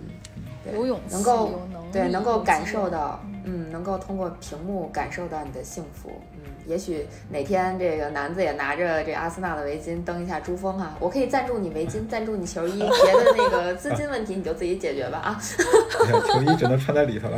[0.74, 15.38] 有勇气能够有能对，能够感受到，嗯，能够通过屏幕感受到你的幸福，嗯，也许哪天这个男子也拿着这阿森纳的围巾登一下珠峰啊，我可以赞助你围巾， 赞助你球衣，别的那个资金问题你就自己解决吧啊。
[15.40, 17.38] 球衣只能穿在里头了。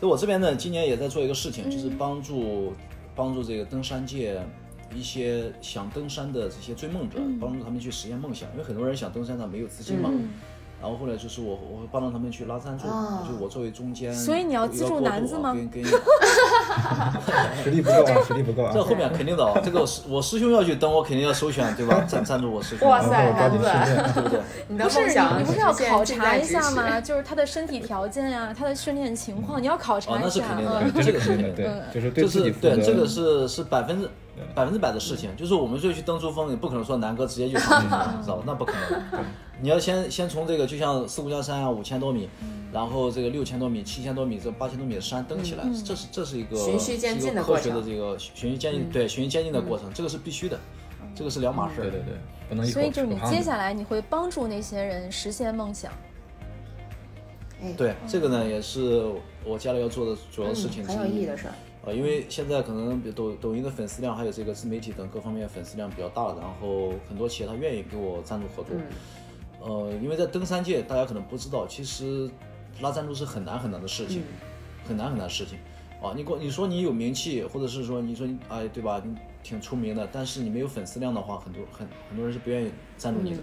[0.00, 2.72] 所以我这边呢，今年也在做一个事情，就是帮助
[3.14, 4.40] 帮助这个登山界
[4.94, 8.50] 一些想登山的这些追梦者，帮助他们去实现梦想。
[8.52, 10.10] 因为很多人想登山，他没有资金嘛。
[10.80, 15.84] 然后后来就是我我会帮助他们去拉赞助，哦就是我作为中间，所以你要资助男子吗啊跟跟
[17.62, 18.70] 实力不够啊，实力不够啊。
[18.72, 22.02] 这后面肯定的啊，这个我师兄要去登，我肯定要首选，对吧？
[22.08, 22.88] 赞赞助我师兄。
[22.88, 24.12] 哇塞然后抓紧男子。
[24.14, 24.40] 对不对？
[24.68, 27.00] 你的不是梦想你，你不是要考察一下吗？
[27.00, 30.30] 就是他的身体条件呀，他的训练情况，你要考察哦，一下。
[30.30, 31.54] 那是肯定的嗯，这这个是是肯定的。
[31.92, 32.70] 对，就是对自己负责。
[32.70, 34.08] 是对，这个是是百分之
[34.54, 35.34] 百分之百的事情。
[35.36, 37.88] 就是我们就去登珠峰，你不可能说南哥直接就上 去，
[38.22, 38.42] 知道吧？
[38.46, 39.24] 那不可能。
[39.62, 42.28] 你要先先从这个，就像四姑娘山啊，五千多米，
[42.72, 50.58] 然后这个六千多米、七千多米、这八千多米的山登起来，这是这是一个循序渐进的过程的这个循序渐进，对循序渐进的过程，这个是必须的，
[51.14, 51.84] 这个是两码事儿。
[51.84, 52.14] 对对对，
[52.48, 55.92] 不能一口所以就是你接下来你会帮助那些人实现梦想。
[57.62, 59.04] 哎，对，这个呢也是
[59.44, 61.26] 我将来要做的主要事情很有意义。
[61.26, 61.54] 的事儿。
[61.84, 68.76] 呃，因为现在可能比抖抖音的粉丝量，还有这个自媒体等各方面粉丝量比较大，然后很多企业他愿意给我赞助合作。
[69.62, 72.30] 呃，因为在登山界，大家可能不知道，其实
[72.80, 74.22] 拉赞助是很难很难的事情，
[74.86, 75.58] 很难很难的事情。
[76.02, 83.38] 啊，你过你说你有名气，或者是说你说你哎对吧，你挺出名的，但是你没有粉丝量的话，很多很很多人是不愿意赞助你的，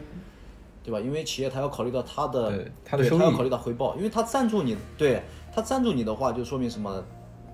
[0.84, 1.00] 对吧？
[1.00, 5.22] 因为企业他要考虑到他的他的收益对他要考虑到回报，因为他赞助你，对
[5.54, 7.04] 他赞助你的话，就说明什么？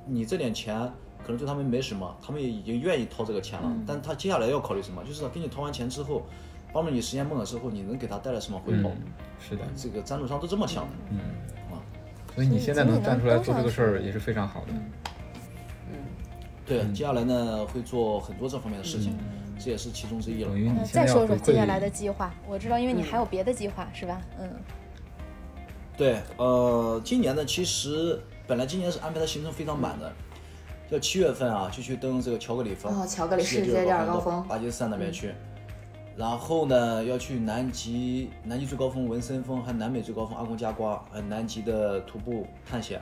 [0.06, 0.78] 你这点钱
[1.24, 5.04] 可能对他们没什么，他们也已经愿意掏这个钱了，但他接下来要考虑什么？
[5.04, 6.24] 就是给你掏完钱之后，
[6.72, 8.90] 帮助你实现梦想之后，你能给他带来什么回报？
[8.90, 8.98] 嗯，
[9.40, 10.92] 是的，这个赞助商都这么想的。
[11.12, 11.18] 嗯
[11.72, 11.80] 啊，
[12.36, 14.68] 所以你现在能站出来做这个事儿也是非常好的。
[14.72, 14.92] 嗯
[16.66, 19.18] 对，接下来呢会做很多这方面的事情，
[19.60, 20.58] 这也是其中之一了等。
[20.58, 24.22] 于你呃现在要再说说接下来的计划，我知道，因为你还有别的计划，是吧？
[24.40, 24.50] 嗯，
[25.98, 30.12] 对，呃，今年呢，其实本来今年是安排的行程非常满的，
[30.90, 34.44] 要七月份啊就去登这个乔格里峰，哦乔格里世界世界第二高高峰。
[34.48, 35.34] 巴基斯坦那边去。
[36.16, 43.02] 然后呢，要去南极，南极最高峰文森峰，还有南美最高峰阿贡加瓜，还有南极的徒步探险，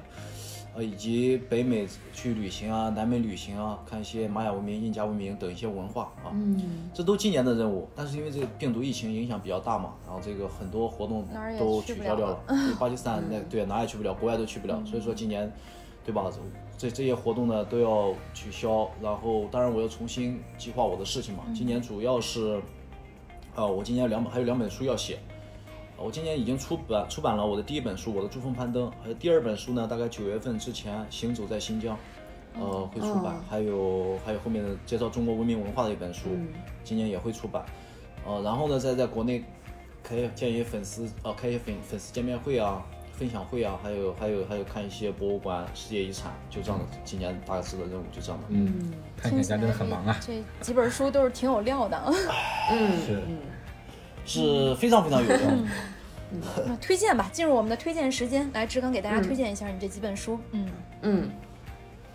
[0.73, 6.31] 呃，以及北美去旅行啊，南美旅行啊，看一些玛雅文明、印加文明等一些文化啊。
[6.33, 11.27] 嗯，这都今年的任务，但是因为这个病毒疫情影响比较大嘛，然后这个很多活动
[11.59, 12.43] 都取消掉了了。
[12.47, 15.51] 对，巴基斯坦 那对哪也去不了，国外都去不了，所以说今年，
[16.05, 16.31] 对吧？
[16.77, 21.43] 这这些活动呢都要取消，然后当然我要重新计划我的事情嘛。
[21.53, 22.61] 今年主要是，
[23.53, 25.19] 啊，我今年两本还有两本书要写。
[26.03, 31.95] 我今年已经出版出版了我的第一本书《我的珠峰攀登》，还有第二本书呢，大概九月份之前，《行走在新疆》，
[32.59, 36.29] 呃，会出版，还有还有后面的介绍中国文明文化的一本书，
[36.83, 37.63] 今年也会出版，
[38.25, 39.43] 呃，然后呢，再在国内
[40.03, 42.83] 开建一些粉丝呃，开一些粉粉丝见面会啊、
[43.13, 48.47] 分享会啊，还有还有还有看一些博物馆、世界遗产，就这样的，今年大致的任务就这样的。
[48.49, 50.17] 嗯，看起来真的很忙啊。
[50.19, 52.01] 这几本书都是挺有料的
[52.71, 52.97] 嗯。
[53.05, 53.21] 是，
[54.25, 55.67] 是非常非常有用。
[56.65, 60.39] 那推荐吧，进入我们的推荐时间，来志刚给大家推荐一下你这几本书。
[60.51, 60.69] 嗯，
[61.01, 61.29] 嗯，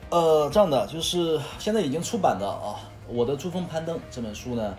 [0.08, 2.80] 呃，这样的就是现在已经出版的啊，
[3.12, 4.74] 《我的珠峰攀登》这本书呢，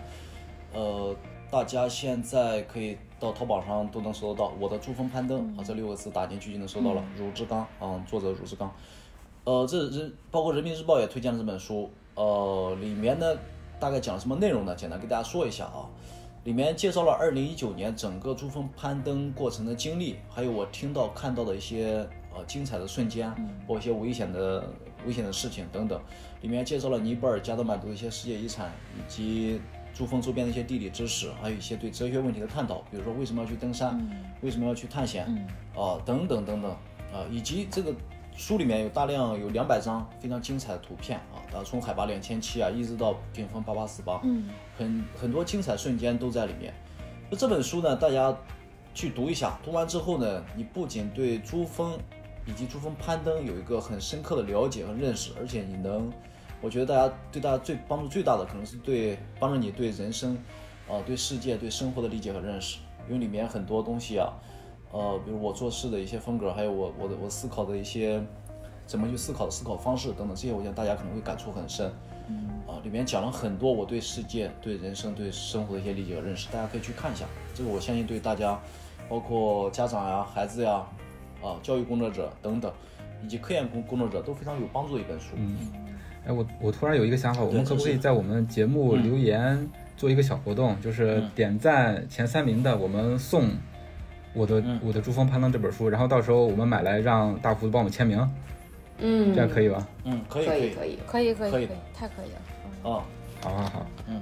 [0.74, 1.14] 呃，
[1.52, 7.04] 大家现在可以到淘宝上都能搜得到，《我的珠峰攀登》啊这六个字打进去就能搜到了。
[7.16, 8.74] 汝志刚啊，作者汝志刚，
[9.44, 13.24] 呃，这人包括人民日报也推荐了这本书，呃，里面呢
[13.78, 14.74] 大概讲了什么内容呢？
[14.74, 15.86] 简单给大家说一下啊。
[16.48, 23.28] 里面介绍了二零一九年整个珠峰攀登过程的经历，还有我听到看到的一些呃精彩的瞬间，
[23.66, 24.66] 包括一些危险的
[25.06, 26.00] 危险的事情等等。
[26.40, 29.60] 里面介绍了尼泊尔加德满都的一些世界遗产，以及
[29.92, 34.00] 珠峰周边的一些地理知识，还有一些对哲学问题的探讨，比如说为什么要去登山，
[34.40, 35.26] 为什么要去探险，
[35.76, 36.70] 啊、等等等等，
[37.12, 37.94] 啊、以及这个
[38.38, 46.72] 书里面有大量有两百张非常精彩的图片啊，然后从海拔两千七啊，一直到顶峰八八四八，嗯，很很多精彩瞬间都在里面。
[47.28, 48.34] 那这本书呢，大家
[48.94, 51.98] 去读一下，读完之后呢，你不仅对珠峰
[52.46, 56.08] 以及珠峰攀登有一个很深刻的了解和认识，而且你能，
[56.60, 60.38] 我觉得大家对大家最帮助最大的，可能是对帮助你对人生，
[60.88, 62.78] 啊、对世界、对生活的理解和认识，
[63.08, 64.32] 因为里面很多东西啊，
[64.92, 68.22] 呃，比如我做事的一些风格，还有我我的我思考的一些
[68.86, 71.90] 怎么去思考的思考方式等等，这些我想大家可能会感触很深。
[72.30, 77.24] 嗯啊，里面讲了很多我对世界、对人生、对生活的一些理解和认识，大家可以去看一下。
[77.54, 78.60] 这个我相信对大家，
[79.08, 80.86] 包括家长呀、孩子呀、
[81.42, 82.70] 啊教育工作者等等，
[83.24, 85.28] 以及科研工工作者都非常有帮助的一本书。
[85.36, 85.56] 嗯
[86.26, 89.66] 哎，我我突然有一个想法，我们可不可以在我们节目嗯留言
[89.96, 93.48] 做一个小活动，就是点赞前三名的，我们送
[94.34, 98.18] 我的嗯我的珠峰攀登这本书，然后到时候我们买来让大胡子帮我们签名，
[98.98, 99.86] 嗯，这样可以吧？
[100.04, 102.38] 嗯，可以可以可以，可以，可以，可以可以的，太可以了。
[102.82, 103.02] 哦。
[103.40, 104.20] 好好好，嗯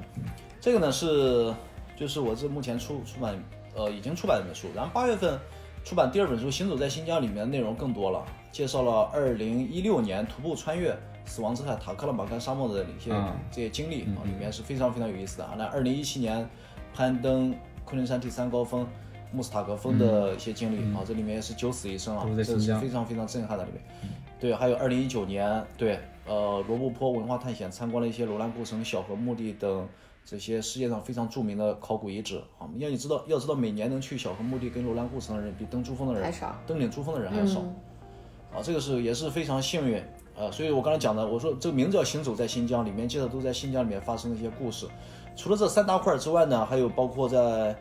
[0.61, 1.55] 这个呢是
[1.97, 3.35] 就是我这目前出出版
[3.75, 5.39] 呃已经出版的一本书，然后八月份
[5.85, 10.95] 出版第二本书《行走在新疆》，里面的内容更多了，介绍了二零一六年徒步穿越
[11.25, 15.55] 死亡之海塔克拉玛干沙漠的一些、嗯这些经历啊，里面是非常非常有意思的啊。
[15.57, 16.47] 那二零一七年
[16.93, 17.55] 攀登
[17.87, 18.87] 昆仑山第三高峰
[19.37, 23.83] 穆斯塔格峰的一些经历、啊，这里面也是九死一生啊都，在这是非常非常震撼的里面。
[24.41, 29.87] 对，还有二零一九年，对，呃，罗布泊文化探险参观了一些楼兰古城、小河墓地等
[30.25, 32.67] 这些世界上非常著名的考古遗址啊。
[32.79, 37.61] 要你知道，要知道每年能去小河墓地跟楼兰古城的人，比登珠峰的人还少登顶珠峰的人还少。
[38.55, 40.03] 啊，这个是也是非常幸运，
[40.35, 44.87] 呃，所以我刚才讲的，我说这个名字叫《行走在新疆》，里面介绍都在新疆里面发生的一些故事。
[45.35, 47.77] 除了这三大块之外呢，还有包括在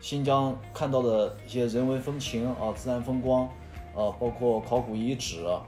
[0.00, 3.46] 新疆看到的一些人文风情啊、自然风光，
[3.94, 5.62] 啊，包括考古遗址啊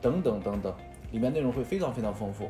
[0.00, 0.74] 等等等等
[1.12, 2.46] 里面内容会非常非常丰富，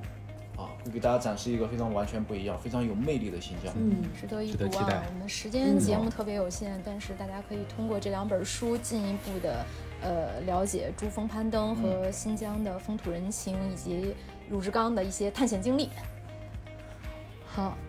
[0.56, 3.72] 啊，会给大家展示一个非常完全不一样、非常有魅力的新疆。
[3.76, 5.04] 嗯，值得一读啊！
[5.14, 9.64] 我们时间节目特别有限，但是大家可以通过这两本书进一步的
[10.02, 14.14] 呃了解珠峰攀登和新疆的风土人情，以及
[14.50, 15.90] 鲁志刚的一些探险经历。
[17.46, 17.76] 好，